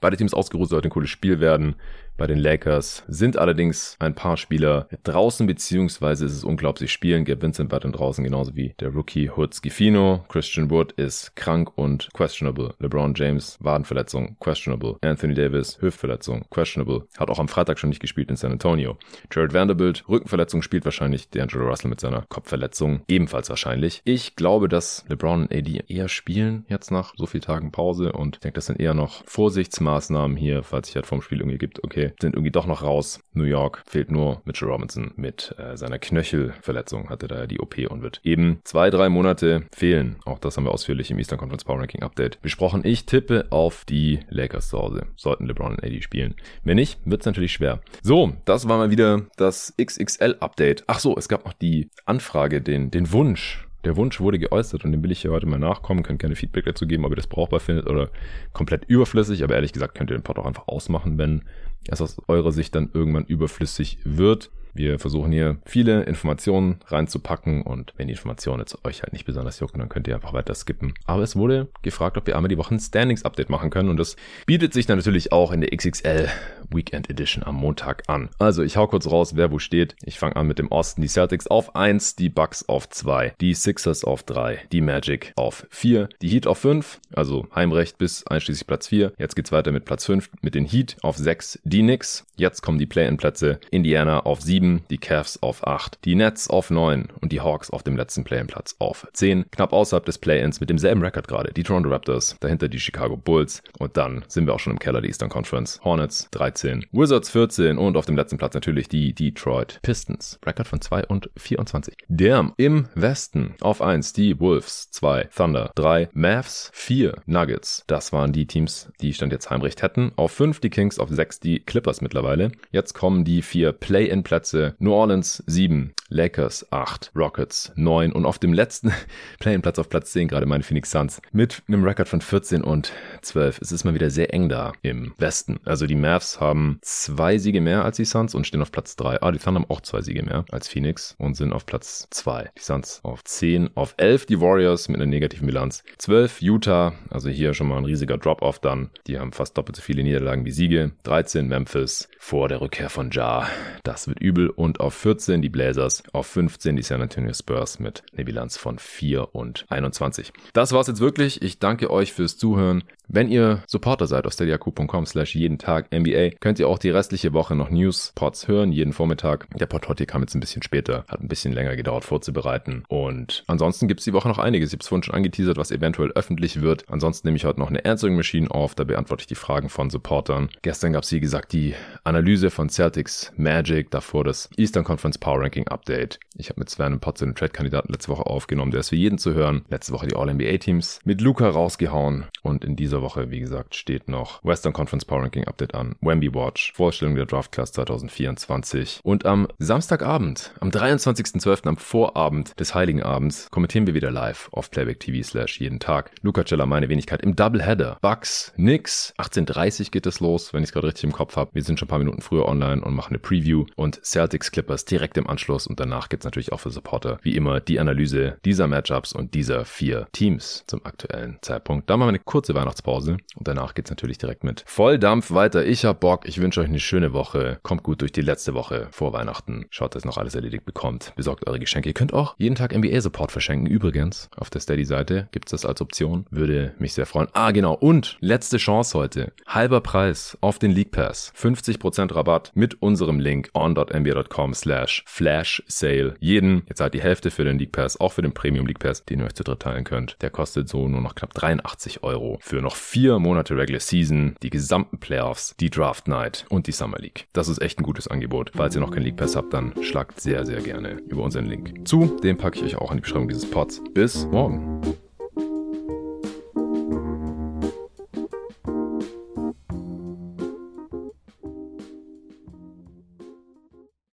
Beide 0.00 0.16
Teams 0.16 0.34
ausgeruht, 0.34 0.68
sollte 0.68 0.88
ein 0.88 0.92
cooles 0.92 1.10
Spiel 1.10 1.40
werden 1.40 1.76
bei 2.20 2.26
den 2.26 2.38
Lakers 2.38 3.02
sind 3.08 3.38
allerdings 3.38 3.96
ein 3.98 4.14
paar 4.14 4.36
Spieler 4.36 4.88
draußen, 5.04 5.46
beziehungsweise 5.46 6.26
ist 6.26 6.34
es 6.34 6.44
unglaublich 6.44 6.92
spielen. 6.92 7.24
Gabe 7.24 7.40
Vincent 7.40 7.72
weiterhin 7.72 7.94
draußen, 7.94 8.22
genauso 8.22 8.54
wie 8.54 8.74
der 8.78 8.90
Rookie 8.90 9.30
Hood 9.30 9.54
Schifino. 9.54 10.22
Christian 10.28 10.70
Wood 10.70 10.92
ist 10.92 11.34
krank 11.34 11.72
und 11.76 12.10
questionable. 12.12 12.74
LeBron 12.78 13.14
James, 13.16 13.56
Wadenverletzung, 13.62 14.36
questionable. 14.38 14.98
Anthony 15.00 15.32
Davis, 15.32 15.80
Hüftverletzung, 15.80 16.44
questionable. 16.50 17.06
Hat 17.16 17.30
auch 17.30 17.38
am 17.38 17.48
Freitag 17.48 17.78
schon 17.78 17.88
nicht 17.88 18.02
gespielt 18.02 18.28
in 18.28 18.36
San 18.36 18.52
Antonio. 18.52 18.98
Jared 19.32 19.54
Vanderbilt, 19.54 20.06
Rückenverletzung, 20.06 20.60
spielt 20.60 20.84
wahrscheinlich. 20.84 21.28
D'Angelo 21.32 21.70
Russell 21.70 21.88
mit 21.88 22.00
seiner 22.00 22.26
Kopfverletzung, 22.28 23.00
ebenfalls 23.08 23.48
wahrscheinlich. 23.48 24.02
Ich 24.04 24.36
glaube, 24.36 24.68
dass 24.68 25.06
LeBron 25.08 25.44
und 25.44 25.54
AD 25.54 25.84
eher 25.88 26.10
spielen 26.10 26.66
jetzt 26.68 26.90
nach 26.90 27.14
so 27.16 27.24
vielen 27.24 27.44
Tagen 27.44 27.72
Pause 27.72 28.12
und 28.12 28.36
ich 28.36 28.40
denke, 28.40 28.56
das 28.56 28.66
sind 28.66 28.78
eher 28.78 28.92
noch 28.92 29.24
Vorsichtsmaßnahmen 29.24 30.36
hier, 30.36 30.62
falls 30.62 30.88
sich 30.88 30.96
halt 30.96 31.06
vom 31.06 31.22
Spiel 31.22 31.38
irgendwie 31.38 31.56
gibt, 31.56 31.82
okay, 31.82 32.09
sind 32.20 32.34
irgendwie 32.34 32.50
doch 32.50 32.66
noch 32.66 32.82
raus. 32.82 33.20
New 33.32 33.44
York 33.44 33.82
fehlt 33.86 34.10
nur 34.10 34.42
Mitchell 34.44 34.68
Robinson 34.68 35.12
mit 35.16 35.54
äh, 35.58 35.76
seiner 35.76 35.98
Knöchelverletzung, 35.98 37.08
hatte 37.08 37.28
da 37.28 37.46
die 37.46 37.60
OP 37.60 37.78
und 37.88 38.02
wird 38.02 38.20
eben 38.24 38.60
zwei, 38.64 38.90
drei 38.90 39.08
Monate 39.08 39.64
fehlen. 39.72 40.16
Auch 40.24 40.38
das 40.38 40.56
haben 40.56 40.64
wir 40.64 40.72
ausführlich 40.72 41.10
im 41.10 41.18
Eastern 41.18 41.38
Conference 41.38 41.64
Power 41.64 41.80
Ranking 41.80 42.02
Update 42.02 42.40
besprochen. 42.42 42.82
Ich 42.84 43.06
tippe 43.06 43.46
auf 43.50 43.84
die 43.84 44.20
Lakers 44.28 44.68
zu 44.68 44.78
Hause. 44.78 45.06
Sollten 45.16 45.46
LeBron 45.46 45.72
und 45.72 45.84
AD 45.84 46.02
spielen. 46.02 46.34
Wenn 46.64 46.76
nicht, 46.76 46.98
wird 47.04 47.22
es 47.22 47.26
natürlich 47.26 47.52
schwer. 47.52 47.80
So, 48.02 48.32
das 48.44 48.68
war 48.68 48.78
mal 48.78 48.90
wieder 48.90 49.22
das 49.36 49.74
XXL 49.80 50.36
Update. 50.40 50.84
Ach 50.86 51.00
so, 51.00 51.16
es 51.16 51.28
gab 51.28 51.44
noch 51.44 51.52
die 51.52 51.90
Anfrage, 52.04 52.60
den, 52.60 52.90
den 52.90 53.12
Wunsch 53.12 53.66
der 53.84 53.96
Wunsch 53.96 54.20
wurde 54.20 54.38
geäußert 54.38 54.84
und 54.84 54.92
dem 54.92 55.02
will 55.02 55.10
ich 55.10 55.22
hier 55.22 55.30
heute 55.30 55.46
mal 55.46 55.58
nachkommen. 55.58 56.02
Könnt 56.02 56.18
gerne 56.20 56.36
Feedback 56.36 56.66
dazu 56.66 56.86
geben, 56.86 57.04
ob 57.04 57.12
ihr 57.12 57.16
das 57.16 57.26
brauchbar 57.26 57.60
findet 57.60 57.86
oder 57.86 58.10
komplett 58.52 58.84
überflüssig. 58.84 59.42
Aber 59.42 59.54
ehrlich 59.54 59.72
gesagt 59.72 59.94
könnt 59.94 60.10
ihr 60.10 60.18
den 60.18 60.22
Pod 60.22 60.38
auch 60.38 60.46
einfach 60.46 60.68
ausmachen, 60.68 61.16
wenn 61.16 61.42
es 61.88 62.00
aus 62.00 62.16
eurer 62.28 62.52
Sicht 62.52 62.74
dann 62.74 62.90
irgendwann 62.92 63.24
überflüssig 63.24 63.98
wird. 64.04 64.50
Wir 64.72 64.98
versuchen 64.98 65.32
hier 65.32 65.58
viele 65.64 66.04
Informationen 66.04 66.78
reinzupacken 66.86 67.62
und 67.62 67.92
wenn 67.96 68.06
die 68.06 68.12
Informationen 68.12 68.60
jetzt 68.60 68.84
euch 68.84 69.02
halt 69.02 69.12
nicht 69.12 69.24
besonders 69.24 69.58
jucken, 69.58 69.80
dann 69.80 69.88
könnt 69.88 70.06
ihr 70.06 70.14
einfach 70.14 70.32
weiter 70.32 70.54
skippen. 70.54 70.94
Aber 71.06 71.22
es 71.22 71.36
wurde 71.36 71.68
gefragt, 71.82 72.16
ob 72.16 72.26
wir 72.26 72.36
einmal 72.36 72.48
die 72.48 72.58
Woche 72.58 72.74
ein 72.74 72.80
Standings-Update 72.80 73.50
machen 73.50 73.70
können 73.70 73.88
und 73.88 73.96
das 73.96 74.16
bietet 74.46 74.72
sich 74.72 74.86
dann 74.86 74.98
natürlich 74.98 75.32
auch 75.32 75.52
in 75.52 75.60
der 75.60 75.76
XXL 75.76 76.28
Weekend 76.72 77.10
Edition 77.10 77.42
am 77.42 77.56
Montag 77.56 78.04
an. 78.08 78.30
Also 78.38 78.62
ich 78.62 78.76
hau 78.76 78.86
kurz 78.86 79.10
raus, 79.10 79.34
wer 79.34 79.50
wo 79.50 79.58
steht. 79.58 79.96
Ich 80.04 80.18
fange 80.18 80.36
an 80.36 80.46
mit 80.46 80.60
dem 80.60 80.68
Osten. 80.68 81.02
Die 81.02 81.08
Celtics 81.08 81.48
auf 81.48 81.74
1, 81.74 82.14
die 82.14 82.28
Bucks 82.28 82.68
auf 82.68 82.88
2, 82.88 83.34
die 83.40 83.54
Sixers 83.54 84.04
auf 84.04 84.22
3, 84.22 84.60
die 84.70 84.80
Magic 84.80 85.32
auf 85.34 85.66
4, 85.70 86.08
die 86.22 86.28
Heat 86.28 86.46
auf 86.46 86.58
5, 86.58 87.00
also 87.12 87.48
Heimrecht 87.54 87.98
bis 87.98 88.24
einschließlich 88.26 88.68
Platz 88.68 88.86
4. 88.86 89.12
Jetzt 89.18 89.34
geht's 89.34 89.50
weiter 89.50 89.72
mit 89.72 89.84
Platz 89.84 90.06
5 90.06 90.30
mit 90.42 90.54
den 90.54 90.64
Heat 90.64 90.96
auf 91.02 91.16
6, 91.16 91.58
die 91.70 91.82
Knicks. 91.82 92.24
Jetzt 92.36 92.62
kommen 92.62 92.78
die 92.78 92.86
Play-in-Plätze. 92.86 93.60
Indiana 93.70 94.20
auf 94.20 94.40
7, 94.40 94.60
7, 94.60 94.84
die 94.90 94.98
Cavs 94.98 95.38
auf 95.42 95.66
8, 95.66 96.04
die 96.04 96.14
Nets 96.14 96.50
auf 96.50 96.70
9 96.70 97.08
und 97.20 97.32
die 97.32 97.40
Hawks 97.40 97.70
auf 97.70 97.82
dem 97.82 97.96
letzten 97.96 98.24
Play-in-Platz 98.24 98.76
auf 98.78 99.06
10. 99.12 99.46
Knapp 99.50 99.72
außerhalb 99.72 100.04
des 100.04 100.18
Play-ins 100.18 100.60
mit 100.60 100.68
demselben 100.68 101.02
Rekord 101.02 101.28
gerade. 101.28 101.52
Die 101.52 101.62
Toronto 101.62 101.88
Raptors, 101.88 102.36
dahinter 102.40 102.68
die 102.68 102.78
Chicago 102.78 103.16
Bulls 103.16 103.62
und 103.78 103.96
dann 103.96 104.24
sind 104.28 104.46
wir 104.46 104.54
auch 104.54 104.60
schon 104.60 104.74
im 104.74 104.78
Keller 104.78 105.00
der 105.00 105.08
Eastern 105.08 105.30
Conference. 105.30 105.80
Hornets 105.82 106.28
13, 106.32 106.86
Wizards 106.92 107.30
14 107.30 107.78
und 107.78 107.96
auf 107.96 108.06
dem 108.06 108.16
letzten 108.16 108.38
Platz 108.38 108.54
natürlich 108.54 108.88
die 108.88 109.14
Detroit 109.14 109.78
Pistons. 109.82 110.38
Rekord 110.44 110.68
von 110.68 110.80
2 110.80 111.06
und 111.06 111.30
24. 111.36 111.94
Der 112.08 112.52
im 112.56 112.88
Westen 112.94 113.54
auf 113.60 113.80
1 113.80 114.12
die 114.12 114.38
Wolves, 114.40 114.90
2 114.90 115.28
Thunder, 115.34 115.72
3 115.76 116.10
Mavs, 116.12 116.70
4 116.74 117.22
Nuggets. 117.26 117.84
Das 117.86 118.12
waren 118.12 118.32
die 118.32 118.46
Teams, 118.46 118.90
die 119.00 119.14
Stand 119.14 119.32
jetzt 119.32 119.48
Heimrecht 119.48 119.82
hätten. 119.82 120.12
Auf 120.16 120.32
5 120.32 120.60
die 120.60 120.70
Kings, 120.70 120.98
auf 120.98 121.08
6 121.08 121.40
die 121.40 121.59
Clippers 121.66 122.00
mittlerweile. 122.00 122.52
Jetzt 122.70 122.94
kommen 122.94 123.24
die 123.24 123.42
vier 123.42 123.72
Play-in-Plätze 123.72 124.40
Plätze 124.40 124.74
New 124.78 124.92
Orleans 124.92 125.42
7, 125.46 125.92
Lakers 126.10 126.66
8, 126.70 127.12
Rockets 127.16 127.72
9 127.76 128.12
und 128.12 128.26
auf 128.26 128.38
dem 128.38 128.52
letzten 128.52 128.92
Play-in-Platz 129.38 129.78
auf 129.78 129.88
Platz 129.88 130.12
10 130.12 130.28
gerade 130.28 130.44
meine 130.44 130.62
Phoenix 130.62 130.90
Suns 130.90 131.22
mit 131.32 131.62
einem 131.68 131.84
Rekord 131.84 132.08
von 132.08 132.20
14 132.20 132.62
und 132.62 132.92
12. 133.22 133.60
Es 133.62 133.72
ist 133.72 133.84
mal 133.84 133.94
wieder 133.94 134.10
sehr 134.10 134.34
eng 134.34 134.48
da 134.48 134.72
im 134.82 135.14
Westen. 135.18 135.60
Also 135.64 135.86
die 135.86 135.94
Mavs 135.94 136.40
haben 136.40 136.78
zwei 136.82 137.38
Siege 137.38 137.60
mehr 137.60 137.84
als 137.84 137.96
die 137.96 138.04
Suns 138.04 138.34
und 138.34 138.46
stehen 138.46 138.60
auf 138.60 138.72
Platz 138.72 138.96
3. 138.96 139.22
Ah, 139.22 139.32
die 139.32 139.38
Thunder 139.38 139.60
haben 139.60 139.70
auch 139.70 139.80
zwei 139.80 140.02
Siege 140.02 140.22
mehr 140.22 140.44
als 140.50 140.68
Phoenix 140.68 141.14
und 141.18 141.34
sind 141.34 141.52
auf 141.52 141.64
Platz 141.64 142.08
2. 142.10 142.50
Die 142.58 142.62
Suns 142.62 143.00
auf 143.02 143.24
10, 143.24 143.76
auf 143.76 143.94
11 143.96 144.26
die 144.26 144.40
Warriors 144.40 144.88
mit 144.88 145.00
einer 145.00 145.10
negativen 145.10 145.46
Bilanz. 145.46 145.84
12 145.98 146.42
Utah, 146.42 146.92
also 147.10 147.28
hier 147.28 147.54
schon 147.54 147.68
mal 147.68 147.78
ein 147.78 147.84
riesiger 147.84 148.18
Drop-off 148.18 148.58
dann. 148.58 148.90
Die 149.06 149.18
haben 149.18 149.32
fast 149.32 149.56
doppelt 149.56 149.76
so 149.76 149.82
viele 149.82 150.02
Niederlagen 150.02 150.44
wie 150.44 150.50
Siege. 150.50 150.92
13 151.04 151.46
Memphis 151.46 152.08
vor 152.18 152.48
der 152.48 152.60
Rückkehr 152.60 152.90
von 152.90 153.10
Ja. 153.10 153.48
Das 153.84 154.08
wird 154.08 154.20
übel 154.20 154.50
und 154.50 154.80
auf 154.80 154.94
14 154.94 155.42
die 155.42 155.48
Blazers, 155.48 155.99
auf 156.12 156.26
15 156.26 156.76
die 156.76 156.82
San 156.82 157.02
Antonio 157.02 157.32
Spurs 157.32 157.78
mit 157.78 158.02
einer 158.12 158.24
Bilanz 158.24 158.56
von 158.56 158.78
4 158.78 159.34
und 159.34 159.66
21. 159.68 160.32
Das 160.52 160.72
war's 160.72 160.86
jetzt 160.86 161.00
wirklich. 161.00 161.42
Ich 161.42 161.58
danke 161.58 161.90
euch 161.90 162.12
fürs 162.12 162.36
Zuhören. 162.36 162.84
Wenn 163.12 163.28
ihr 163.28 163.64
Supporter 163.66 164.06
seid 164.06 164.24
auf 164.24 164.34
steadyaq.com 164.34 165.04
slash 165.04 165.34
jeden 165.34 165.58
Tag 165.58 165.90
NBA, 165.92 166.30
könnt 166.38 166.60
ihr 166.60 166.68
auch 166.68 166.78
die 166.78 166.90
restliche 166.90 167.32
Woche 167.32 167.56
noch 167.56 167.68
News-Pods 167.68 168.46
hören, 168.46 168.70
jeden 168.70 168.92
Vormittag. 168.92 169.48
Der 169.58 169.66
Pod 169.66 169.88
heute 169.88 170.06
kam 170.06 170.20
jetzt 170.20 170.36
ein 170.36 170.40
bisschen 170.40 170.62
später, 170.62 171.04
hat 171.08 171.20
ein 171.20 171.26
bisschen 171.26 171.52
länger 171.52 171.74
gedauert 171.74 172.04
vorzubereiten. 172.04 172.84
Und 172.86 173.42
ansonsten 173.48 173.88
gibt's 173.88 174.04
die 174.04 174.12
Woche 174.12 174.28
noch 174.28 174.38
einiges. 174.38 174.68
Ich 174.68 174.74
habe 174.74 174.82
es 174.82 174.86
vorhin 174.86 175.02
schon 175.02 175.16
angeteasert, 175.16 175.56
was 175.56 175.72
eventuell 175.72 176.12
öffentlich 176.12 176.60
wird. 176.60 176.84
Ansonsten 176.88 177.26
nehme 177.26 177.36
ich 177.36 177.44
heute 177.44 177.58
noch 177.58 177.68
eine 177.70 177.84
Answering 177.84 178.14
Machine 178.14 178.48
auf, 178.48 178.76
da 178.76 178.84
beantworte 178.84 179.22
ich 179.22 179.26
die 179.26 179.34
Fragen 179.34 179.70
von 179.70 179.90
Supportern. 179.90 180.48
Gestern 180.62 180.92
gab's 180.92 181.10
wie 181.10 181.18
gesagt 181.18 181.52
die 181.52 181.74
Analyse 182.04 182.50
von 182.50 182.68
Celtics 182.68 183.32
Magic, 183.36 183.90
davor 183.90 184.22
das 184.22 184.48
Eastern 184.56 184.84
Conference 184.84 185.18
Power 185.18 185.40
Ranking 185.40 185.66
Update. 185.66 186.20
Ich 186.36 186.48
habe 186.48 186.60
mit 186.60 186.70
Sven 186.70 186.86
einen 186.86 187.00
Pod 187.00 187.18
zu 187.18 187.24
den 187.24 187.34
Trade-Kandidaten 187.34 187.92
letzte 187.92 188.12
Woche 188.12 188.26
aufgenommen, 188.26 188.70
der 188.70 188.80
ist 188.80 188.90
für 188.90 188.96
jeden 188.96 189.18
zu 189.18 189.34
hören. 189.34 189.64
Letzte 189.68 189.92
Woche 189.94 190.06
die 190.06 190.14
All-NBA-Teams 190.14 191.00
mit 191.04 191.20
Luca 191.20 191.48
rausgehauen 191.48 192.26
und 192.42 192.64
in 192.64 192.76
dieser 192.76 192.99
Woche, 193.02 193.30
wie 193.30 193.40
gesagt, 193.40 193.74
steht 193.74 194.08
noch 194.08 194.42
Western 194.44 194.72
Conference 194.72 195.04
Power 195.04 195.22
Ranking 195.22 195.44
Update 195.44 195.74
an, 195.74 195.96
Wemby 196.00 196.34
Watch, 196.34 196.72
Vorstellung 196.74 197.14
der 197.14 197.26
Draft 197.26 197.52
Class 197.52 197.72
2024 197.72 199.00
und 199.02 199.26
am 199.26 199.48
Samstagabend, 199.58 200.52
am 200.60 200.70
23.12., 200.70 201.66
am 201.66 201.76
Vorabend 201.76 202.58
des 202.58 202.74
Heiligen 202.74 203.02
Abends, 203.02 203.48
kommentieren 203.50 203.86
wir 203.86 203.94
wieder 203.94 204.10
live 204.10 204.48
auf 204.52 204.70
Playback 204.70 205.00
TV 205.00 205.26
slash 205.26 205.60
jeden 205.60 205.80
Tag. 205.80 206.10
Luca 206.22 206.44
Cella, 206.44 206.66
meine 206.66 206.88
Wenigkeit 206.88 207.22
im 207.22 207.36
Doubleheader. 207.36 207.98
Bucks, 208.00 208.52
Nix, 208.56 209.14
18.30 209.18 209.90
geht 209.90 210.06
es 210.06 210.20
los, 210.20 210.52
wenn 210.52 210.62
ich 210.62 210.68
es 210.68 210.72
gerade 210.72 210.88
richtig 210.88 211.04
im 211.04 211.12
Kopf 211.12 211.36
habe. 211.36 211.50
Wir 211.54 211.62
sind 211.62 211.78
schon 211.78 211.86
ein 211.86 211.90
paar 211.90 211.98
Minuten 211.98 212.20
früher 212.20 212.46
online 212.46 212.82
und 212.82 212.94
machen 212.94 213.10
eine 213.10 213.18
Preview 213.18 213.66
und 213.76 214.04
Celtics 214.04 214.50
Clippers 214.50 214.84
direkt 214.84 215.16
im 215.16 215.26
Anschluss 215.26 215.66
und 215.66 215.80
danach 215.80 216.08
gibt 216.08 216.22
es 216.22 216.24
natürlich 216.24 216.52
auch 216.52 216.60
für 216.60 216.70
Supporter 216.70 217.18
wie 217.22 217.36
immer 217.36 217.60
die 217.60 217.80
Analyse 217.80 218.38
dieser 218.44 218.66
Matchups 218.66 219.12
und 219.12 219.34
dieser 219.34 219.64
vier 219.64 220.08
Teams 220.12 220.64
zum 220.66 220.84
aktuellen 220.84 221.38
Zeitpunkt. 221.42 221.88
Da 221.88 221.96
machen 221.96 222.08
wir 222.08 222.10
eine 222.10 222.18
kurze 222.18 222.54
Weihnachtspause 222.54 222.89
und 222.98 223.48
danach 223.48 223.74
geht 223.74 223.86
es 223.86 223.90
natürlich 223.90 224.18
direkt 224.18 224.44
mit 224.44 224.64
Volldampf 224.66 225.30
weiter. 225.32 225.64
Ich 225.64 225.84
hab 225.84 226.00
Bock, 226.00 226.28
ich 226.28 226.40
wünsche 226.40 226.60
euch 226.60 226.68
eine 226.68 226.80
schöne 226.80 227.12
Woche. 227.12 227.58
Kommt 227.62 227.82
gut 227.82 228.00
durch 228.00 228.12
die 228.12 228.20
letzte 228.20 228.54
Woche 228.54 228.88
vor 228.90 229.12
Weihnachten. 229.12 229.66
Schaut, 229.70 229.94
dass 229.94 230.04
noch 230.04 230.18
alles 230.18 230.34
erledigt 230.34 230.64
bekommt. 230.64 231.12
Besorgt 231.16 231.46
eure 231.46 231.58
Geschenke. 231.58 231.88
Ihr 231.88 231.94
könnt 231.94 232.12
auch 232.12 232.34
jeden 232.38 232.54
Tag 232.54 232.76
NBA-Support 232.76 233.32
verschenken. 233.32 233.66
Übrigens, 233.66 234.28
auf 234.36 234.50
der 234.50 234.60
Steady-Seite 234.60 235.28
gibt 235.32 235.48
es 235.48 235.50
das 235.52 235.64
als 235.64 235.80
Option. 235.80 236.26
Würde 236.30 236.74
mich 236.78 236.94
sehr 236.94 237.06
freuen. 237.06 237.28
Ah, 237.32 237.50
genau. 237.50 237.74
Und 237.74 238.16
letzte 238.20 238.56
Chance 238.56 238.98
heute. 238.98 239.32
Halber 239.46 239.80
Preis 239.80 240.36
auf 240.40 240.58
den 240.58 240.72
League 240.72 240.90
Pass. 240.90 241.32
50% 241.36 242.14
Rabatt 242.14 242.52
mit 242.54 242.82
unserem 242.82 243.20
Link 243.20 243.50
on.nba.com 243.54 244.54
slash 244.54 245.02
flash 245.06 245.62
sale. 245.66 246.14
Jeden, 246.20 246.62
jetzt 246.68 246.80
halt 246.80 246.94
die 246.94 247.02
Hälfte 247.02 247.30
für 247.30 247.44
den 247.44 247.58
League 247.58 247.72
Pass, 247.72 248.00
auch 248.00 248.12
für 248.12 248.22
den 248.22 248.32
Premium 248.32 248.66
League 248.66 248.78
Pass, 248.78 249.04
den 249.04 249.20
ihr 249.20 249.26
euch 249.26 249.34
zu 249.34 249.44
dritt 249.44 249.60
teilen 249.60 249.84
könnt. 249.84 250.16
Der 250.20 250.30
kostet 250.30 250.68
so 250.68 250.88
nur 250.88 251.00
noch 251.00 251.14
knapp 251.14 251.34
83 251.34 252.02
Euro 252.02 252.38
für 252.40 252.60
noch 252.60 252.76
vier 252.80 253.18
Monate 253.18 253.56
Regular 253.56 253.80
Season, 253.80 254.34
die 254.42 254.50
gesamten 254.50 254.98
Playoffs, 254.98 255.54
die 255.60 255.70
Draft 255.70 256.08
Night 256.08 256.46
und 256.48 256.66
die 256.66 256.72
Summer 256.72 256.98
League. 256.98 257.26
Das 257.32 257.48
ist 257.48 257.60
echt 257.60 257.78
ein 257.78 257.84
gutes 257.84 258.08
Angebot. 258.08 258.50
Falls 258.54 258.74
ihr 258.74 258.80
noch 258.80 258.90
keinen 258.90 259.04
League 259.04 259.16
Pass 259.16 259.36
habt, 259.36 259.52
dann 259.52 259.72
schlagt 259.82 260.20
sehr, 260.20 260.44
sehr 260.44 260.60
gerne 260.60 261.00
über 261.08 261.22
unseren 261.22 261.46
Link 261.46 261.86
zu. 261.86 262.18
Den 262.22 262.36
packe 262.36 262.58
ich 262.58 262.64
euch 262.64 262.76
auch 262.76 262.90
in 262.90 262.96
die 262.96 263.02
Beschreibung 263.02 263.28
dieses 263.28 263.48
Pods. 263.48 263.82
Bis 263.94 264.26
morgen. 264.26 264.80